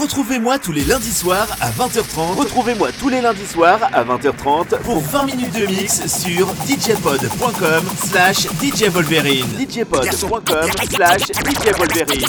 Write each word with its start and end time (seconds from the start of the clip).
Retrouvez-moi 0.00 0.58
tous 0.58 0.72
les 0.72 0.84
lundis 0.84 1.12
soirs 1.12 1.48
à 1.60 1.70
20h30. 1.70 2.36
Retrouvez-moi 2.36 2.90
tous 3.00 3.08
les 3.08 3.20
lundis 3.20 3.46
soirs 3.46 3.80
à 3.92 4.04
20h30 4.04 4.78
pour 4.82 5.00
20 5.00 5.24
minutes 5.24 5.54
de 5.54 5.66
mix 5.66 6.06
sur 6.06 6.48
djpod.com 6.66 7.82
slash 8.04 8.46
djvolverine. 8.60 9.46
djpod.com 9.58 10.70
slash 10.90 11.22
djvolverine. 11.44 12.26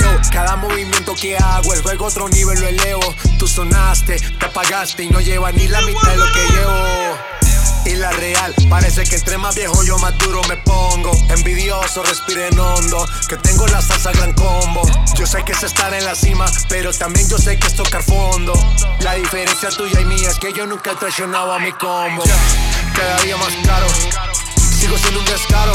Yo, 0.00 0.06
cada 0.32 0.56
movimiento 0.56 1.14
que 1.14 1.36
hago, 1.36 1.72
el 1.74 1.82
juego 1.82 2.06
otro 2.06 2.28
nivel 2.28 2.60
lo 2.60 2.66
elevo. 2.68 3.14
Tú 3.38 3.46
sonaste, 3.46 4.18
te 4.18 4.46
apagaste 4.46 5.04
y 5.04 5.10
no 5.10 5.20
lleva 5.20 5.52
ni 5.52 5.68
la 5.68 5.80
mitad 5.82 6.10
de 6.10 6.16
lo 6.16 6.26
que 6.26 6.46
llevo. 6.52 7.13
Y 7.86 7.96
la 7.96 8.10
real, 8.12 8.54
parece 8.70 9.04
que 9.04 9.16
entre 9.16 9.36
más 9.38 9.54
viejo 9.54 9.82
yo 9.84 9.98
más 9.98 10.16
duro 10.18 10.40
me 10.48 10.56
pongo. 10.56 11.12
Envidioso, 11.28 12.02
respiren 12.02 12.58
hondo, 12.58 13.06
que 13.28 13.36
tengo 13.36 13.66
la 13.66 13.82
salsa 13.82 14.10
gran 14.12 14.32
combo. 14.32 14.82
Yo 15.16 15.26
sé 15.26 15.44
que 15.44 15.52
es 15.52 15.62
estar 15.62 15.92
en 15.92 16.04
la 16.04 16.14
cima, 16.14 16.46
pero 16.68 16.92
también 16.92 17.28
yo 17.28 17.38
sé 17.38 17.58
que 17.58 17.66
es 17.66 17.74
tocar 17.74 18.02
fondo. 18.02 18.54
La 19.00 19.14
diferencia 19.14 19.68
tuya 19.70 20.00
y 20.00 20.04
mía 20.06 20.30
es 20.30 20.38
que 20.38 20.52
yo 20.52 20.66
nunca 20.66 20.92
he 20.92 20.96
traicionado 20.96 21.52
a 21.52 21.58
mi 21.58 21.72
combo. 21.72 22.24
Cada 22.96 23.20
día 23.22 23.36
más 23.36 23.52
caro, 23.66 23.86
sigo 24.78 24.96
siendo 24.96 25.20
un 25.20 25.26
descaro. 25.26 25.72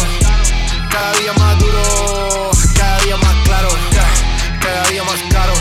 Cada 0.90 1.14
día 1.14 1.34
más 1.34 1.60
duro, 1.60 2.52
cada 2.76 3.00
día 3.02 3.18
más 3.18 3.36
claro. 3.46 3.70
Cada 4.60 4.90
día 4.90 5.04
más 5.04 5.20
caro, 5.32 5.54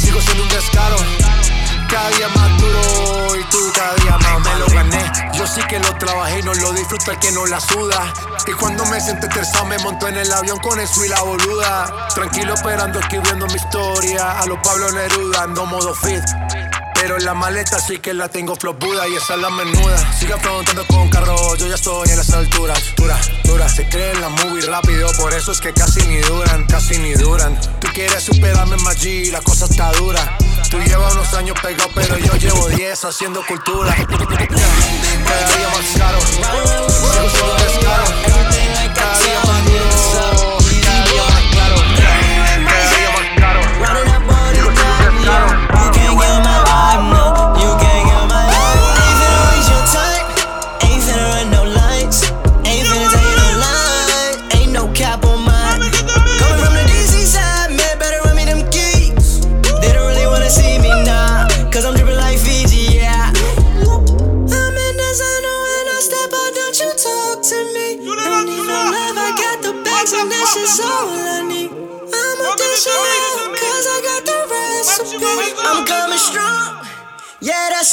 sigo 0.00 0.20
siendo 0.20 0.44
un 0.44 0.48
descaro. 0.48 0.96
Cada 1.88 2.08
día 2.10 2.28
más 2.28 2.60
duro 2.60 3.36
y 3.36 3.44
tú 3.44 3.58
cada 3.74 3.94
día 3.96 4.18
más 4.18 4.40
me 4.40 4.58
lo 4.58 4.66
gané. 4.66 5.12
Yo 5.34 5.46
sí 5.46 5.60
que 5.68 5.78
lo 5.78 5.96
trabajé 5.98 6.40
y 6.40 6.42
no 6.42 6.54
lo 6.54 6.72
disfruto 6.72 7.12
el 7.12 7.18
que 7.18 7.30
no 7.32 7.46
la 7.46 7.60
suda. 7.60 8.12
Y 8.46 8.52
cuando 8.52 8.84
me 8.86 9.00
senté 9.00 9.26
estresado 9.26 9.66
me 9.66 9.78
monto 9.78 10.08
en 10.08 10.16
el 10.16 10.32
avión 10.32 10.58
con 10.58 10.80
eso 10.80 11.04
y 11.04 11.08
la 11.08 11.22
boluda. 11.22 12.08
Tranquilo 12.14 12.54
esperando 12.54 12.98
escribiendo 12.98 13.46
mi 13.46 13.54
historia. 13.54 14.40
A 14.40 14.46
los 14.46 14.58
Pablo 14.58 14.90
Neruda 14.92 15.42
ando 15.44 15.66
modo 15.66 15.94
fit. 15.94 16.24
Pero 16.94 17.18
en 17.18 17.24
la 17.26 17.34
maleta 17.34 17.78
sí 17.78 17.98
que 17.98 18.14
la 18.14 18.28
tengo 18.28 18.56
flop 18.56 18.82
Buda 18.82 19.06
y 19.06 19.14
esa 19.14 19.34
es 19.34 19.40
la 19.40 19.50
menuda. 19.50 20.12
Siga 20.18 20.38
preguntando 20.38 20.86
con 20.86 21.08
carro, 21.10 21.54
yo 21.56 21.66
ya 21.68 21.74
estoy 21.74 22.08
en 22.08 22.16
las 22.16 22.30
alturas. 22.30 22.80
Dura, 22.96 23.18
dura, 23.44 23.68
se 23.68 23.86
creen 23.88 24.20
la 24.20 24.30
movie 24.30 24.62
rápido, 24.62 25.08
por 25.18 25.32
eso 25.34 25.52
es 25.52 25.60
que 25.60 25.72
casi 25.74 26.06
ni 26.06 26.16
duran, 26.20 26.66
casi 26.66 26.98
ni 26.98 27.12
duran. 27.12 27.60
Tú 27.80 27.88
quieres 27.92 28.24
superarme, 28.24 28.76
Maggi, 28.78 29.30
la 29.30 29.42
cosa 29.42 29.66
está 29.66 29.92
dura. 29.92 30.38
Tú 30.70 30.78
llevas 30.80 31.14
unos 31.14 31.32
años 31.34 31.56
pegado, 31.62 31.88
pero 31.94 32.18
yo 32.18 32.32
llevo 32.34 32.68
10 32.68 33.04
haciendo 33.04 33.40
cultura. 33.46 33.94
Más 33.94 34.06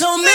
on 0.01 0.23
me. 0.23 0.32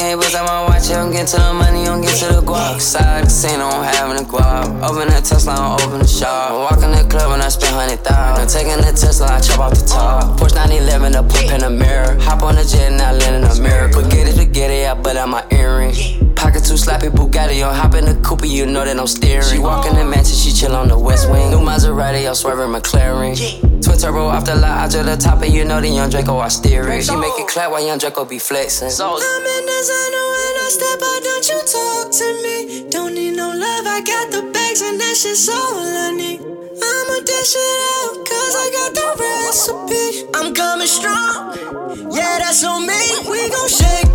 yeah, 0.00 0.16
but 0.16 0.34
I'm 0.34 0.48
on 0.48 0.70
watch, 0.70 0.90
I 0.90 0.96
don't 0.96 1.12
get 1.12 1.28
to 1.28 1.36
the 1.36 1.52
money, 1.52 1.84
don't 1.84 2.00
get 2.00 2.16
to 2.20 2.34
the 2.34 2.40
guap. 2.40 2.80
Side 2.80 3.24
casino, 3.24 3.68
I'm 3.68 3.84
having 3.84 4.24
a 4.24 4.26
guap. 4.26 4.64
Open 4.82 5.08
that 5.08 5.24
Tesla, 5.24 5.52
I 5.52 5.74
open 5.84 6.00
the 6.00 6.08
shop. 6.08 6.52
Walk 6.52 6.82
in 6.82 6.92
the 6.92 7.04
club 7.08 7.32
and 7.32 7.42
I 7.42 7.48
spend 7.48 7.76
100,000. 7.76 8.08
I'm 8.08 8.48
taking 8.48 8.80
the 8.80 8.92
Tesla, 8.96 9.36
I 9.36 9.40
chop 9.40 9.60
off 9.60 9.74
the 9.76 9.84
top. 9.84 10.40
Porsche 10.40 10.56
911, 10.56 11.12
the 11.12 11.22
pump 11.22 11.52
in 11.52 11.60
the 11.60 11.70
mirror. 11.70 12.16
Hop 12.20 12.42
on 12.42 12.56
the 12.56 12.64
jet 12.64 12.92
and 12.92 13.00
I 13.00 13.12
land 13.12 13.44
in 13.44 13.44
America. 13.44 13.60
mirror. 13.62 13.92
Forget 13.92 14.28
it, 14.28 14.36
forget 14.36 14.70
it, 14.70 14.88
I 14.88 14.94
put 14.94 15.16
on 15.16 15.30
my 15.30 15.44
earrings. 15.50 16.16
Pocket 16.34 16.64
too 16.64 16.76
sloppy, 16.76 17.08
Bugatti 17.08 17.60
on 17.66 17.74
hop 17.74 17.94
in 17.94 18.06
the 18.06 18.16
coupe, 18.24 18.46
you 18.46 18.64
know 18.64 18.84
that 18.84 18.98
I'm 18.98 19.06
steering. 19.06 19.44
She 19.44 19.58
walk 19.58 19.86
in 19.86 19.94
the 19.96 20.04
mansion, 20.04 20.36
she 20.36 20.50
chill 20.52 20.74
on 20.74 20.88
the 20.88 20.98
West 20.98 21.30
Wing. 21.30 21.50
New 21.50 21.60
Maserati, 21.60 22.26
I'm 22.26 22.34
swerving 22.34 22.72
McLaren. 22.72 23.69
Twin 23.90 23.98
turbo 23.98 24.28
off 24.28 24.44
the 24.44 24.54
lot, 24.54 24.86
out 24.86 24.90
to 24.92 25.02
the 25.02 25.16
top, 25.16 25.42
and 25.42 25.52
you 25.52 25.64
know 25.64 25.80
the 25.80 25.88
young 25.88 26.08
Draco, 26.10 26.38
I 26.38 26.46
steer 26.46 26.88
it. 26.90 27.02
She 27.02 27.16
make 27.16 27.34
it 27.34 27.48
clap 27.48 27.72
while 27.72 27.84
young 27.84 27.98
Draco 27.98 28.24
be 28.24 28.38
flexing. 28.38 28.88
So 28.88 29.18
I'm 29.18 29.46
in 29.56 29.66
the 29.66 29.78
zone 29.82 30.14
when 30.30 30.54
I 30.62 30.68
step 30.70 31.00
out, 31.10 31.20
don't 31.26 31.46
you 31.50 31.58
talk 31.66 32.06
to 32.14 32.26
me. 32.44 32.88
Don't 32.88 33.14
need 33.14 33.34
no 33.34 33.48
love, 33.48 33.86
I 33.86 34.00
got 34.06 34.30
the 34.30 34.42
bags 34.52 34.80
and 34.80 35.00
that 35.00 35.16
shit's 35.16 35.48
all 35.48 35.74
I 35.74 36.12
need. 36.12 36.38
I'ma 36.38 37.16
dish 37.26 37.56
it 37.58 37.78
out, 37.90 38.14
cause 38.30 38.54
I 38.62 38.66
got 38.78 38.90
the 38.94 39.08
recipe. 39.26 40.30
I'm 40.38 40.54
coming 40.54 40.86
strong, 40.86 42.14
yeah, 42.14 42.38
that's 42.38 42.62
on 42.62 42.86
me. 42.86 42.94
We 43.28 43.50
gon' 43.50 43.68
shake 43.68 44.09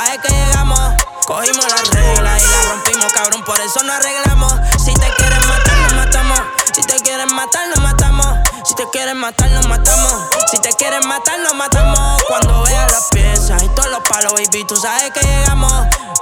tú 0.00 0.06
sabes 0.06 0.20
que 0.22 0.32
llegamos. 0.32 0.80
Cogimos 1.26 1.64
las 1.64 1.88
reglas 1.90 2.42
y 2.42 2.46
las 2.46 2.68
rompimos, 2.68 3.12
cabrón, 3.12 3.44
por 3.44 3.60
eso 3.60 3.82
no 3.82 3.92
arreglamos. 3.92 4.52
Si 4.78 4.92
te 4.94 5.08
quieren 5.16 5.46
matar, 5.46 5.78
nos 5.82 5.94
matamos. 5.94 6.40
Si 6.72 6.82
te 6.82 7.00
quieren 7.02 7.32
matar, 7.34 7.68
nos. 7.68 7.79
Si 8.70 8.76
te 8.76 8.88
quieren 8.92 9.18
matar, 9.18 9.50
nos 9.50 9.66
matamos. 9.66 10.28
Si 10.48 10.56
te 10.60 10.72
quieren 10.74 11.04
matar, 11.08 11.40
nos 11.40 11.54
matamos. 11.54 12.22
Cuando 12.28 12.62
veas 12.62 12.92
las 12.92 13.08
piezas 13.10 13.60
y 13.64 13.68
todos 13.70 13.90
los 13.90 14.08
palos, 14.08 14.32
baby, 14.34 14.64
tú 14.64 14.76
sabes 14.76 15.10
que 15.10 15.26
llegamos. 15.26 15.72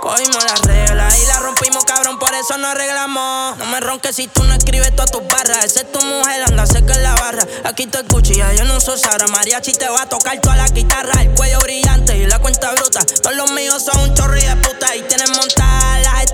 Cogimos 0.00 0.42
las 0.44 0.62
reglas 0.62 1.22
y 1.22 1.26
las 1.26 1.42
rompimos, 1.42 1.84
cabrón, 1.84 2.18
por 2.18 2.32
eso 2.32 2.56
no 2.56 2.68
arreglamos. 2.68 3.58
No 3.58 3.66
me 3.66 3.80
ronques 3.80 4.16
si 4.16 4.28
tú 4.28 4.44
no 4.44 4.54
escribes 4.54 4.96
todas 4.96 5.10
tus 5.10 5.28
barras. 5.28 5.62
Esa 5.62 5.80
es 5.80 5.92
tu 5.92 6.00
mujer, 6.00 6.42
anda 6.46 6.64
seca 6.64 6.94
en 6.94 7.02
la 7.02 7.14
barra. 7.16 7.46
Aquí 7.64 7.86
te 7.86 7.98
ya 8.34 8.52
yo 8.54 8.64
no 8.64 8.80
soy 8.80 8.98
Sara. 8.98 9.26
Mariachi 9.26 9.72
te 9.72 9.86
va 9.90 10.02
a 10.02 10.08
tocar 10.08 10.40
toda 10.40 10.56
la 10.56 10.68
guitarra. 10.68 11.20
El 11.20 11.34
cuello 11.34 11.58
brillante 11.60 12.16
y 12.16 12.26
la 12.26 12.38
cuenta 12.38 12.72
bruta. 12.72 13.04
Todos 13.22 13.36
los 13.36 13.50
míos 13.50 13.84
son 13.84 14.00
un 14.00 14.14
chorri 14.14 14.40
de 14.40 14.56
puta. 14.56 14.96
Y 14.96 15.02
tienen 15.02 15.30
montadas 15.32 15.77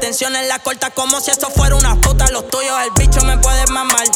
las 0.04 0.10
extensiones, 0.10 0.48
las 0.48 0.58
cortas 0.58 0.90
como 0.94 1.18
si 1.18 1.30
esto 1.30 1.48
fuera 1.48 1.76
una 1.76 1.96
puta. 1.96 2.28
Los 2.30 2.46
tuyos, 2.48 2.74
el 2.84 2.90
bicho 2.90 3.24
me 3.24 3.38
puede 3.38 3.66
mamar. 3.68 4.06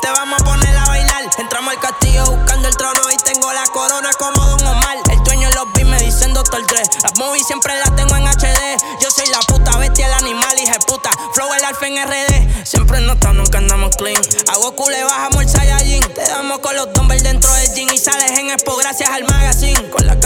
Te 0.00 0.10
vamos 0.10 0.40
a 0.40 0.44
poner 0.44 0.74
a 0.74 0.84
bailar. 0.86 1.24
Entramos 1.38 1.74
al 1.74 1.80
castillo 1.80 2.24
buscando 2.24 2.68
el 2.68 2.76
trono 2.76 3.00
y 3.12 3.16
tengo 3.18 3.52
la 3.52 3.66
corona 3.66 4.08
como 4.18 4.42
Don 4.42 4.66
Omar. 4.66 4.96
El 5.10 5.22
dueño 5.24 5.50
los 5.50 5.70
beats 5.74 5.88
me 5.90 5.98
dicen 6.00 6.32
Doctor 6.32 6.66
Dre. 6.66 6.82
Las 7.02 7.18
movies 7.18 7.46
siempre 7.46 7.78
las 7.78 7.94
tengo 7.96 8.16
en 8.16 8.26
HD. 8.26 8.80
Yo 9.02 9.10
soy 9.10 9.26
la 9.26 9.40
puta 9.40 9.76
bestia, 9.76 10.06
el 10.06 10.14
animal, 10.14 10.58
hija 10.58 10.72
de 10.72 10.84
puta. 10.86 11.10
Flow 11.34 11.52
el 11.52 11.64
alfa 11.64 11.86
en 11.86 12.02
RD. 12.02 12.64
Siempre 12.64 13.00
notamos, 13.02 13.36
nunca 13.36 13.58
andamos 13.58 13.94
clean. 13.96 14.20
A 14.48 14.56
Goku 14.56 14.88
le 14.88 15.04
bajamos 15.04 15.42
el 15.42 15.48
Saiyajin. 15.50 16.02
Te 16.14 16.22
damos 16.22 16.60
con 16.60 16.74
los 16.76 16.90
dumbbells 16.94 17.22
dentro 17.22 17.52
del 17.52 17.74
jean 17.74 17.92
y 17.92 17.98
sales 17.98 18.30
en 18.38 18.50
expo 18.50 18.74
gracias 18.76 19.10
al 19.10 19.24
magazine. 19.24 19.90
Con 19.90 20.06
la 20.06 20.18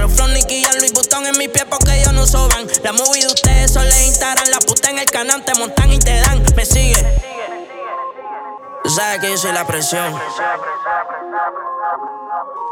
los 0.00 0.12
flow 0.12 0.28
Nicky 0.28 0.56
y 0.56 0.64
el 0.64 0.78
Louis 0.78 0.92
Vuitton 0.92 1.26
en 1.26 1.38
mi 1.38 1.48
pie 1.48 1.64
porque 1.64 1.94
ellos 1.98 2.12
no 2.12 2.26
soban. 2.26 2.66
La 2.82 2.92
movie 2.92 3.22
de 3.22 3.28
ustedes 3.28 3.72
son 3.72 3.84
les 3.84 4.06
Instagram. 4.06 4.46
La 4.48 4.58
puta 4.58 4.90
en 4.90 4.98
el 4.98 5.10
canal 5.10 5.42
te 5.42 5.54
montan 5.54 5.90
y 5.90 5.98
te 5.98 6.20
dan. 6.20 6.42
Me 6.54 6.66
sigue. 6.66 7.02
Tú 8.82 8.90
sabes 8.90 9.20
que 9.20 9.30
yo 9.30 9.38
soy 9.38 9.52
la 9.52 9.66
presión. 9.66 10.14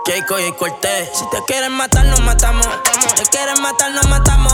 Jayco 0.07 0.39
y 0.39 0.53
Cortés. 0.53 1.09
Si 1.15 1.29
te 1.31 1.43
quieren 1.47 1.73
matar, 1.73 2.05
nos 2.07 2.21
matamos. 2.21 2.69
Si 3.01 3.15
te 3.15 3.25
quieren 3.31 3.61
matar, 3.63 3.91
nos 3.93 4.07
matamos. 4.09 4.53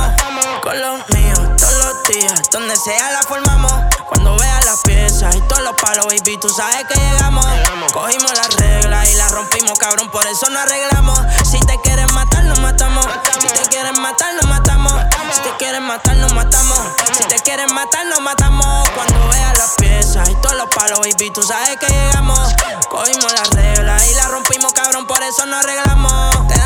Con 0.63 0.81
los 0.81 1.11
míos, 1.11 1.41
todos 1.59 1.85
los 1.85 2.03
días. 2.05 2.51
Donde 2.51 2.77
sea 2.77 3.13
la 3.13 3.23
formamos. 3.23 3.73
Cuando 4.13 4.37
veas 4.37 4.67
las 4.67 4.81
piezas 4.83 5.35
y 5.35 5.41
todos 5.49 5.63
los 5.63 5.75
palos, 5.77 6.05
baby, 6.05 6.37
tú 6.37 6.51
sabes 6.51 6.85
que 6.85 7.01
llegamos. 7.01 7.47
Cogimos 7.95 8.31
las 8.37 8.55
reglas 8.57 9.11
y 9.11 9.15
las 9.15 9.33
rompimos, 9.33 9.79
cabrón, 9.79 10.11
por 10.11 10.27
eso 10.27 10.51
nos 10.51 10.65
arreglamos. 10.65 11.19
Si 11.51 11.59
te 11.61 11.81
quieren 11.81 12.13
matar, 12.13 12.45
nos 12.45 12.61
matamos. 12.61 13.07
Si 13.41 13.49
te 13.49 13.69
quieren 13.71 13.99
matar, 14.03 14.35
nos 14.35 14.47
matamos. 14.51 14.93
Si 15.33 15.41
te 15.41 15.57
quieren 15.57 15.85
matar, 15.85 16.17
nos 16.17 16.35
matamos. 16.35 16.79
Si 17.17 17.25
te 17.25 17.37
quieren 17.41 17.73
matar, 17.73 18.05
nos 18.05 18.21
matamos. 18.21 18.87
Cuando 18.91 19.29
veas 19.29 19.57
las 19.57 19.71
piezas 19.79 20.29
y 20.29 20.35
todos 20.43 20.57
los 20.57 20.69
palos, 20.69 21.01
baby, 21.01 21.31
tú 21.31 21.43
sabes 21.43 21.79
que 21.79 21.87
llegamos. 21.87 22.55
Cogimos 22.91 23.33
las 23.33 23.49
reglas 23.49 24.11
y 24.11 24.15
las 24.15 24.31
rompimos, 24.31 24.75
cabrón, 24.75 25.07
por 25.07 25.23
eso 25.23 25.47
nos 25.47 25.65
arreglamos. 25.65 26.49
Te 26.49 26.61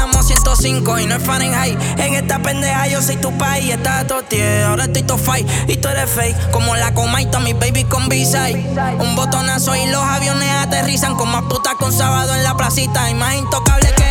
105 0.55 1.01
y 1.01 1.07
no 1.07 1.17
es 1.17 1.23
Fahrenheit. 1.25 1.77
En 1.99 2.15
esta 2.15 2.39
pendeja 2.39 2.87
yo 2.87 3.03
soy 3.03 3.17
tu 3.17 3.37
país. 3.37 3.75
Estás 3.75 4.07
todo 4.07 4.23
ahora 4.67 4.85
estoy 4.85 5.03
to 5.03 5.19
fight 5.19 5.49
y 5.67 5.77
tú 5.77 5.89
eres 5.89 6.09
fake. 6.09 6.51
Como 6.53 6.77
la 6.77 6.95
coma 6.95 7.21
y 7.21 7.27
mi 7.41 7.53
baby 7.53 7.83
con 7.85 8.09
B-side. 8.09 8.65
Un 9.01 9.17
botonazo 9.17 9.75
y 9.75 9.87
los 9.87 10.03
aviones 10.03 10.49
aterrizan 10.61 11.17
como 11.17 11.49
puta 11.49 11.73
con 11.75 11.93
sábado 11.93 12.33
en 12.35 12.45
la 12.45 12.57
placita. 12.57 13.11
Y 13.11 13.15
más 13.15 13.35
intocable 13.35 13.93
que 13.97 14.07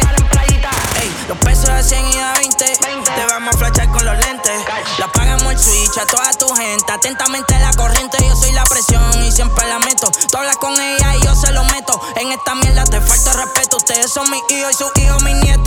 los 1.28 1.38
pesos 1.40 1.70
de 1.70 1.84
100 1.84 2.08
y 2.08 2.16
de 2.16 2.32
20, 2.40 2.66
te 2.66 3.26
vamos 3.28 3.56
a 3.56 3.58
flashar 3.58 3.92
con 3.92 4.06
los 4.06 4.18
lentes. 4.18 4.54
La 5.00 5.08
pagamos 5.12 5.54
el 5.54 5.60
switch 5.60 5.98
a 5.98 6.06
toda 6.06 6.32
tu 6.34 6.48
gente. 6.50 6.92
Atentamente 6.92 7.58
la 7.60 7.72
corriente, 7.74 8.18
yo 8.22 8.36
soy 8.36 8.52
la 8.52 8.64
presión 8.64 9.24
y 9.24 9.32
siempre 9.32 9.68
la 9.68 9.80
meto. 9.80 10.12
Tú 10.32 10.38
hablas 10.38 10.58
con 10.58 10.80
ella 10.80 11.16
y 11.16 11.26
yo 11.26 11.36
se 11.36 11.52
lo 11.52 11.64
meto. 11.66 12.00
En 12.18 12.32
esta 12.32 12.56
mierda 12.56 12.84
te 12.86 13.02
falta 13.02 13.34
respeto. 13.34 13.78
Ustedes 13.78 14.12
son 14.12 14.30
mis 14.30 14.42
hijos 14.50 14.72
y 14.72 14.74
sus 14.76 14.92
hijos 15.04 15.24
mis 15.24 15.36
nietos. 15.38 15.65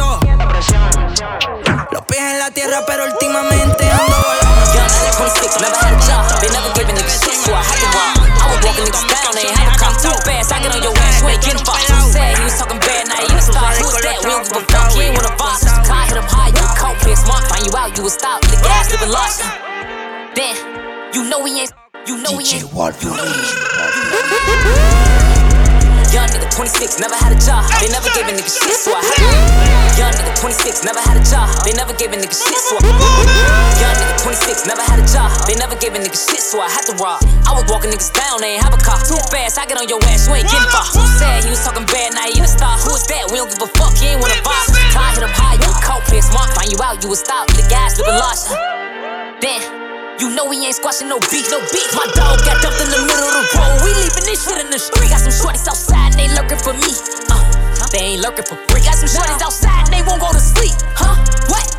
Los 2.49 2.55
pies 2.55 2.67
la 2.67 2.81
tierra, 2.81 2.87
pero 2.87 3.05
últimamente 3.05 3.91
ando 3.91 4.17
volando. 4.17 4.49
walking 8.65 8.85
niggas 8.85 9.06
down, 9.09 9.35
they 9.35 9.47
had 9.53 9.73
to 9.73 9.79
come 9.79 9.97
too 10.00 10.15
fast. 10.25 10.53
I 10.53 10.62
get 10.62 10.75
on 10.75 10.83
your 10.83 10.97
ass, 10.97 11.21
you 11.21 11.29
ain't 11.29 11.43
getting 11.43 11.65
fucked. 11.65 11.91
Who 11.91 12.12
said 12.12 12.37
he 12.37 12.45
was 12.45 12.59
talking 12.59 12.81
bad, 12.81 13.09
now 13.09 13.21
you 13.21 13.41
start. 13.41 13.77
Who's 13.77 14.00
that? 14.00 14.19
We 14.25 14.31
don't 14.31 14.45
give 14.49 14.56
a 14.56 14.65
fuck, 14.65 14.95
you 14.95 15.03
ain't 15.03 15.17
wanna 15.17 15.37
boss. 15.37 15.65
Car 15.87 16.05
hit 16.09 16.17
him 16.17 16.25
high, 16.25 16.49
you 16.49 16.65
coke, 16.79 16.99
play 17.05 17.15
smart. 17.17 17.45
Find 17.49 17.67
you 17.67 17.77
out, 17.77 17.97
you 17.97 18.03
would 18.03 18.12
stop, 18.12 18.41
the 18.43 18.56
gas, 18.65 18.91
living 18.93 19.12
lost. 19.12 19.44
Then, 20.35 20.56
you 21.12 21.29
know 21.29 21.41
we 21.44 21.61
ain't, 21.61 21.73
you 22.06 22.17
know 22.23 22.33
we 22.33 22.44
ain't. 22.49 22.65
Young 22.65 22.73
nigga 22.73 24.48
26, 26.58 26.99
never 26.99 27.14
had 27.14 27.31
a 27.31 27.38
job. 27.38 27.62
They 27.78 27.87
never 27.87 28.10
gave 28.10 28.26
a 28.26 28.34
nigga 28.34 28.50
shit, 28.50 28.75
so 28.82 28.90
I 28.90 28.99
had 28.99 29.14
to. 29.14 29.31
Young 29.94 30.10
nigga 30.10 30.34
26, 30.43 30.82
never 30.82 30.99
had 30.99 31.14
a 31.14 31.22
job. 31.22 31.46
They 31.62 31.70
never 31.70 31.94
gave 31.94 32.10
a 32.10 32.19
nigga 32.19 32.34
shit, 32.34 32.58
so 32.58 32.75
I. 32.82 33.78
Young 33.78 33.94
nigga 33.94 34.19
26, 34.26 34.66
never 34.66 34.82
had 34.82 34.99
a 34.99 35.06
job. 35.06 35.31
They 35.46 35.55
never 35.55 35.78
gave 35.78 35.94
a 35.94 36.02
nigga 36.02 36.19
shit, 36.19 36.43
so 36.43 36.58
I 36.58 36.66
had 36.66 36.82
to 36.90 36.99
rob. 36.99 37.22
I 37.46 37.55
was 37.55 37.62
walking 37.70 37.94
niggas 37.94 38.10
down, 38.10 38.43
they 38.43 38.58
ain't 38.58 38.64
have 38.66 38.75
a 38.75 38.82
car. 38.82 38.99
Too 39.06 39.14
fast, 39.31 39.55
I 39.55 39.70
get 39.70 39.78
on 39.78 39.87
your 39.87 40.02
ass, 40.10 40.26
you 40.26 40.34
ain't 40.34 40.50
getting 40.50 40.66
far. 40.75 40.82
Who 40.99 41.06
said 41.22 41.46
he 41.46 41.50
was 41.55 41.62
talking 41.62 41.87
bad, 41.94 42.19
now 42.19 42.26
you 42.26 42.43
in 42.43 42.50
a 42.50 42.50
star? 42.50 42.75
Who 42.82 42.90
is 42.90 43.06
that? 43.06 43.31
We 43.31 43.38
don't 43.38 43.55
give 43.55 43.62
a 43.62 43.70
fuck, 43.78 43.94
you 44.02 44.10
ain't 44.10 44.19
wanna 44.19 44.43
boss. 44.43 44.75
Car 44.90 45.14
hit 45.14 45.22
him 45.22 45.31
high, 45.31 45.62
you 45.62 45.70
coke, 45.78 46.10
play 46.10 46.26
smart. 46.26 46.50
Find 46.58 46.66
you 46.75 46.82
out, 46.82 46.99
you 47.06 47.14
would 47.14 47.22
stop. 47.22 47.46
The 47.55 47.62
gas, 47.70 48.02
living 48.02 48.19
lost. 48.19 48.50
Then. 49.38 49.78
You 50.19 50.35
know 50.35 50.47
we 50.50 50.59
ain't 50.67 50.75
squashing 50.75 51.06
no 51.09 51.23
beef, 51.31 51.47
no 51.47 51.62
beef. 51.70 51.94
My 51.94 52.03
dog 52.19 52.43
got 52.43 52.59
dumped 52.59 52.82
in 52.82 52.91
the 52.91 52.99
middle 53.06 53.23
of 53.23 53.35
the 53.38 53.44
road. 53.55 53.87
We 53.87 53.94
leaving 53.94 54.26
this 54.26 54.43
shit 54.43 54.59
in 54.59 54.67
the 54.67 54.79
street. 54.79 55.15
Got 55.15 55.23
some 55.23 55.31
shorties 55.31 55.62
outside 55.70 56.11
and 56.11 56.19
they 56.19 56.26
lurking 56.35 56.59
for 56.59 56.75
me. 56.75 56.91
Uh, 57.31 57.38
they 57.94 58.19
ain't 58.19 58.23
lurking 58.26 58.43
for 58.43 58.59
free. 58.67 58.82
Got 58.82 58.99
some 58.99 59.06
shorties 59.06 59.38
outside 59.38 59.87
and 59.87 59.94
they 59.94 60.03
won't 60.03 60.19
go 60.19 60.35
to 60.35 60.43
sleep. 60.43 60.75
Huh? 60.99 61.15
What? 61.47 61.70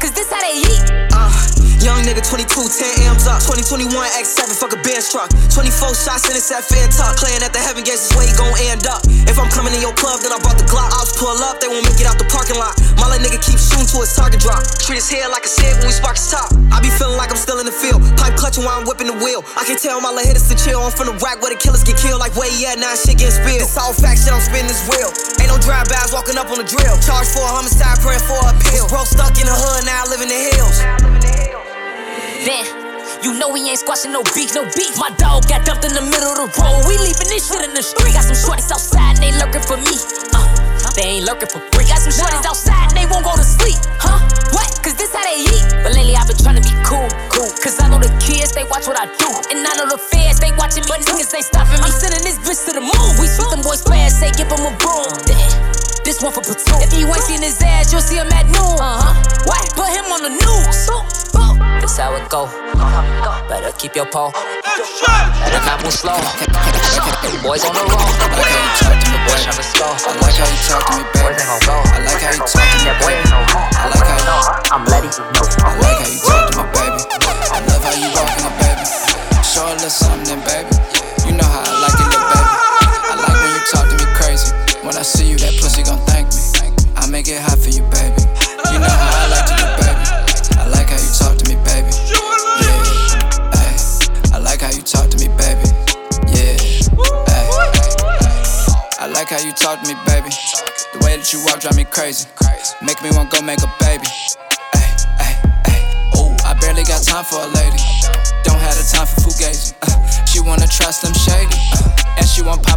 Nigga 2.09 2.25
22, 2.25 2.49
10 3.05 3.13
M's 3.13 3.29
up. 3.29 3.37
2021 3.45 3.93
X7, 3.93 4.49
fuck 4.57 4.73
a 4.73 4.79
Benz 4.81 5.13
truck. 5.13 5.29
24 5.53 5.93
shots 5.93 6.25
in 6.25 6.33
this 6.33 6.49
at 6.49 6.65
fair 6.65 6.89
talk. 6.89 7.13
Playing 7.21 7.45
at 7.45 7.53
the 7.53 7.61
heaven 7.61 7.85
gates 7.85 8.09
is 8.09 8.11
where 8.17 8.25
you 8.25 8.33
gon' 8.33 8.49
end 8.65 8.89
up. 8.89 9.05
If 9.29 9.37
I'm 9.37 9.49
coming 9.53 9.69
in 9.77 9.81
your 9.85 9.93
club, 9.93 10.25
then 10.25 10.33
I 10.33 10.41
brought 10.41 10.57
the 10.57 10.65
Glock. 10.65 10.89
Ops 10.97 11.13
pull 11.21 11.37
up, 11.45 11.61
they 11.61 11.69
won't 11.69 11.85
make 11.85 12.01
it 12.01 12.09
out 12.09 12.17
the 12.17 12.25
parking 12.25 12.57
lot. 12.57 12.73
My 12.97 13.05
little 13.05 13.21
nigga 13.21 13.37
keep 13.37 13.61
shooting 13.61 13.85
to 13.93 14.01
his 14.01 14.09
target 14.17 14.41
drop. 14.41 14.65
Treat 14.81 14.97
his 14.97 15.05
head 15.05 15.29
like 15.29 15.45
a 15.45 15.51
shit 15.51 15.77
when 15.77 15.85
we 15.85 15.93
spark 15.93 16.17
his 16.17 16.33
top. 16.33 16.49
I 16.73 16.81
be 16.81 16.89
feeling 16.89 17.19
like 17.21 17.29
I'm 17.29 17.37
still 17.37 17.61
in 17.61 17.69
the 17.69 17.75
field. 17.75 18.01
Pipe 18.17 18.33
clutching 18.33 18.65
while 18.65 18.81
I'm 18.81 18.89
whipping 18.89 19.05
the 19.05 19.17
wheel. 19.21 19.45
I 19.53 19.61
can 19.69 19.77
tell 19.77 20.01
my 20.01 20.09
little 20.09 20.25
hitters 20.25 20.49
to 20.49 20.57
chill. 20.57 20.81
I'm 20.81 20.89
from 20.89 21.13
the 21.13 21.17
rack 21.21 21.45
where 21.45 21.53
the 21.53 21.61
killers 21.61 21.85
get 21.85 22.01
killed. 22.01 22.17
Like 22.17 22.33
where 22.33 22.49
he 22.49 22.65
at 22.65 22.81
now, 22.81 22.97
shit 22.97 23.21
get 23.21 23.37
spilled. 23.37 23.61
This 23.61 23.77
all 23.77 23.93
fact 23.93 24.25
shit, 24.25 24.33
I'm 24.33 24.41
spinning 24.41 24.71
this 24.71 24.81
real. 24.89 25.13
Ain't 25.37 25.53
no 25.53 25.61
drive-bys 25.61 26.09
walking 26.09 26.41
up 26.41 26.49
on 26.49 26.57
the 26.57 26.65
drill. 26.65 26.97
Charge 27.05 27.29
for 27.29 27.45
a 27.45 27.51
homicide, 27.53 28.01
praying 28.01 28.25
for 28.25 28.41
a 28.41 28.57
appeal. 28.57 28.89
Bro 28.89 29.05
stuck 29.05 29.37
in 29.37 29.45
the 29.45 29.53
hood, 29.53 29.85
now 29.85 30.01
I 30.01 30.09
live 30.09 30.25
in 30.25 30.29
the 30.33 30.41
hills. 30.57 31.58
You 32.49 33.37
know 33.37 33.53
we 33.53 33.61
ain't 33.61 33.77
squashing 33.77 34.09
no 34.09 34.25
beef, 34.33 34.57
no 34.57 34.65
beef. 34.73 34.97
My 34.97 35.13
dog 35.21 35.45
got 35.45 35.69
dumped 35.69 35.85
in 35.85 35.93
the 35.93 36.01
middle 36.01 36.33
of 36.33 36.49
the 36.49 36.49
road. 36.57 36.81
We 36.89 36.97
leaving 36.97 37.29
this 37.29 37.45
shit 37.45 37.61
in 37.61 37.77
the 37.77 37.85
street. 37.85 38.17
Got 38.17 38.25
some 38.25 38.41
shorties 38.41 38.73
outside 38.73 39.21
and 39.21 39.29
they 39.29 39.29
lurking 39.37 39.61
for 39.61 39.77
me. 39.77 39.93
Uh, 40.33 40.49
they 40.97 41.21
ain't 41.21 41.29
lurking 41.29 41.45
for 41.45 41.61
free. 41.69 41.85
Got 41.85 42.01
some 42.01 42.09
shorties 42.09 42.41
outside 42.49 42.89
and 42.89 42.97
they 42.97 43.05
won't 43.05 43.21
go 43.21 43.37
to 43.37 43.45
sleep. 43.45 43.77
Huh? 44.01 44.17
What? 44.49 44.65
Cause 44.81 44.97
this 44.97 45.13
how 45.13 45.21
they 45.29 45.45
eat. 45.45 45.61
But 45.85 45.93
lately 45.93 46.17
I've 46.17 46.25
been 46.25 46.41
trying 46.41 46.57
to 46.57 46.65
be 46.65 46.73
cool, 46.81 47.05
cool. 47.29 47.53
Cause 47.61 47.77
I 47.77 47.85
know 47.85 48.01
the 48.01 48.09
kids, 48.17 48.49
they 48.57 48.65
watch 48.65 48.89
what 48.89 48.97
I 48.97 49.05
do. 49.05 49.29
And 49.53 49.61
I 49.61 49.77
know 49.77 49.85
the 49.85 50.01
feds, 50.01 50.41
they 50.41 50.49
watching 50.57 50.81
me. 50.81 50.89
But 50.89 51.05
niggas 51.05 51.29
ain't 51.29 51.45
stopping 51.45 51.77
me. 51.77 51.85
I'm 51.85 51.93
sending 51.93 52.25
this 52.25 52.41
bitch 52.41 52.65
to 52.65 52.73
the 52.73 52.81
moon. 52.81 53.09
We 53.21 53.29
sweep 53.29 53.53
them 53.53 53.61
boys 53.61 53.85
fast, 53.85 54.25
say 54.25 54.33
give 54.33 54.49
them 54.49 54.65
a 54.65 54.73
broom. 54.81 55.28
This 56.19 56.35
one 56.35 56.43
for 56.43 56.51
platoon. 56.51 56.83
If 56.83 56.91
you 56.99 57.07
ain't 57.07 57.23
seen 57.23 57.39
his 57.39 57.55
ass, 57.63 57.95
you'll 57.95 58.03
see 58.03 58.19
him 58.19 58.27
at 58.35 58.43
noon. 58.51 58.75
Uh 58.75 58.99
huh. 58.99 59.15
What? 59.47 59.63
Put 59.71 59.87
him 59.87 60.03
on 60.11 60.19
the 60.19 60.35
news. 60.35 60.91
This 61.79 61.95
how 61.95 62.11
it 62.11 62.27
go. 62.27 62.43
Better 63.47 63.71
keep 63.79 63.95
your 63.95 64.03
pole. 64.03 64.35
Better 64.35 65.63
not 65.63 65.79
move 65.79 65.95
slow. 65.95 66.19
Boys 67.39 67.63
on 67.63 67.71
the 67.71 67.87
road. 67.87 68.03
I 68.03 68.35
like 68.35 68.51
how 68.51 68.59
you 68.59 68.75
talk 68.83 68.99
to 68.99 69.07
me, 69.07 69.15
boy. 69.23 69.39
Tryna 69.47 69.63
slow. 69.63 69.95
I 69.95 70.11
like 70.19 70.35
how 70.35 70.43
you 70.43 70.59
talk 70.67 70.83
to 70.91 70.99
me, 70.99 71.07
baby. 71.07 71.23
Boys 71.23 71.39
ain't 71.39 71.47
gon' 71.47 71.63
go. 71.63 71.87
I 71.87 72.03
like 72.03 72.19
how 72.19 72.35
you 72.35 72.43
talk 72.43 72.67
to 72.67 72.83
me, 72.83 72.91
baby. 72.99 73.31
I 73.31 73.87
like 73.87 74.11
how 74.11 74.19
you. 74.19 74.75
I'm 74.75 74.83
ready. 74.91 75.07
I 75.07 75.23
like 75.39 75.48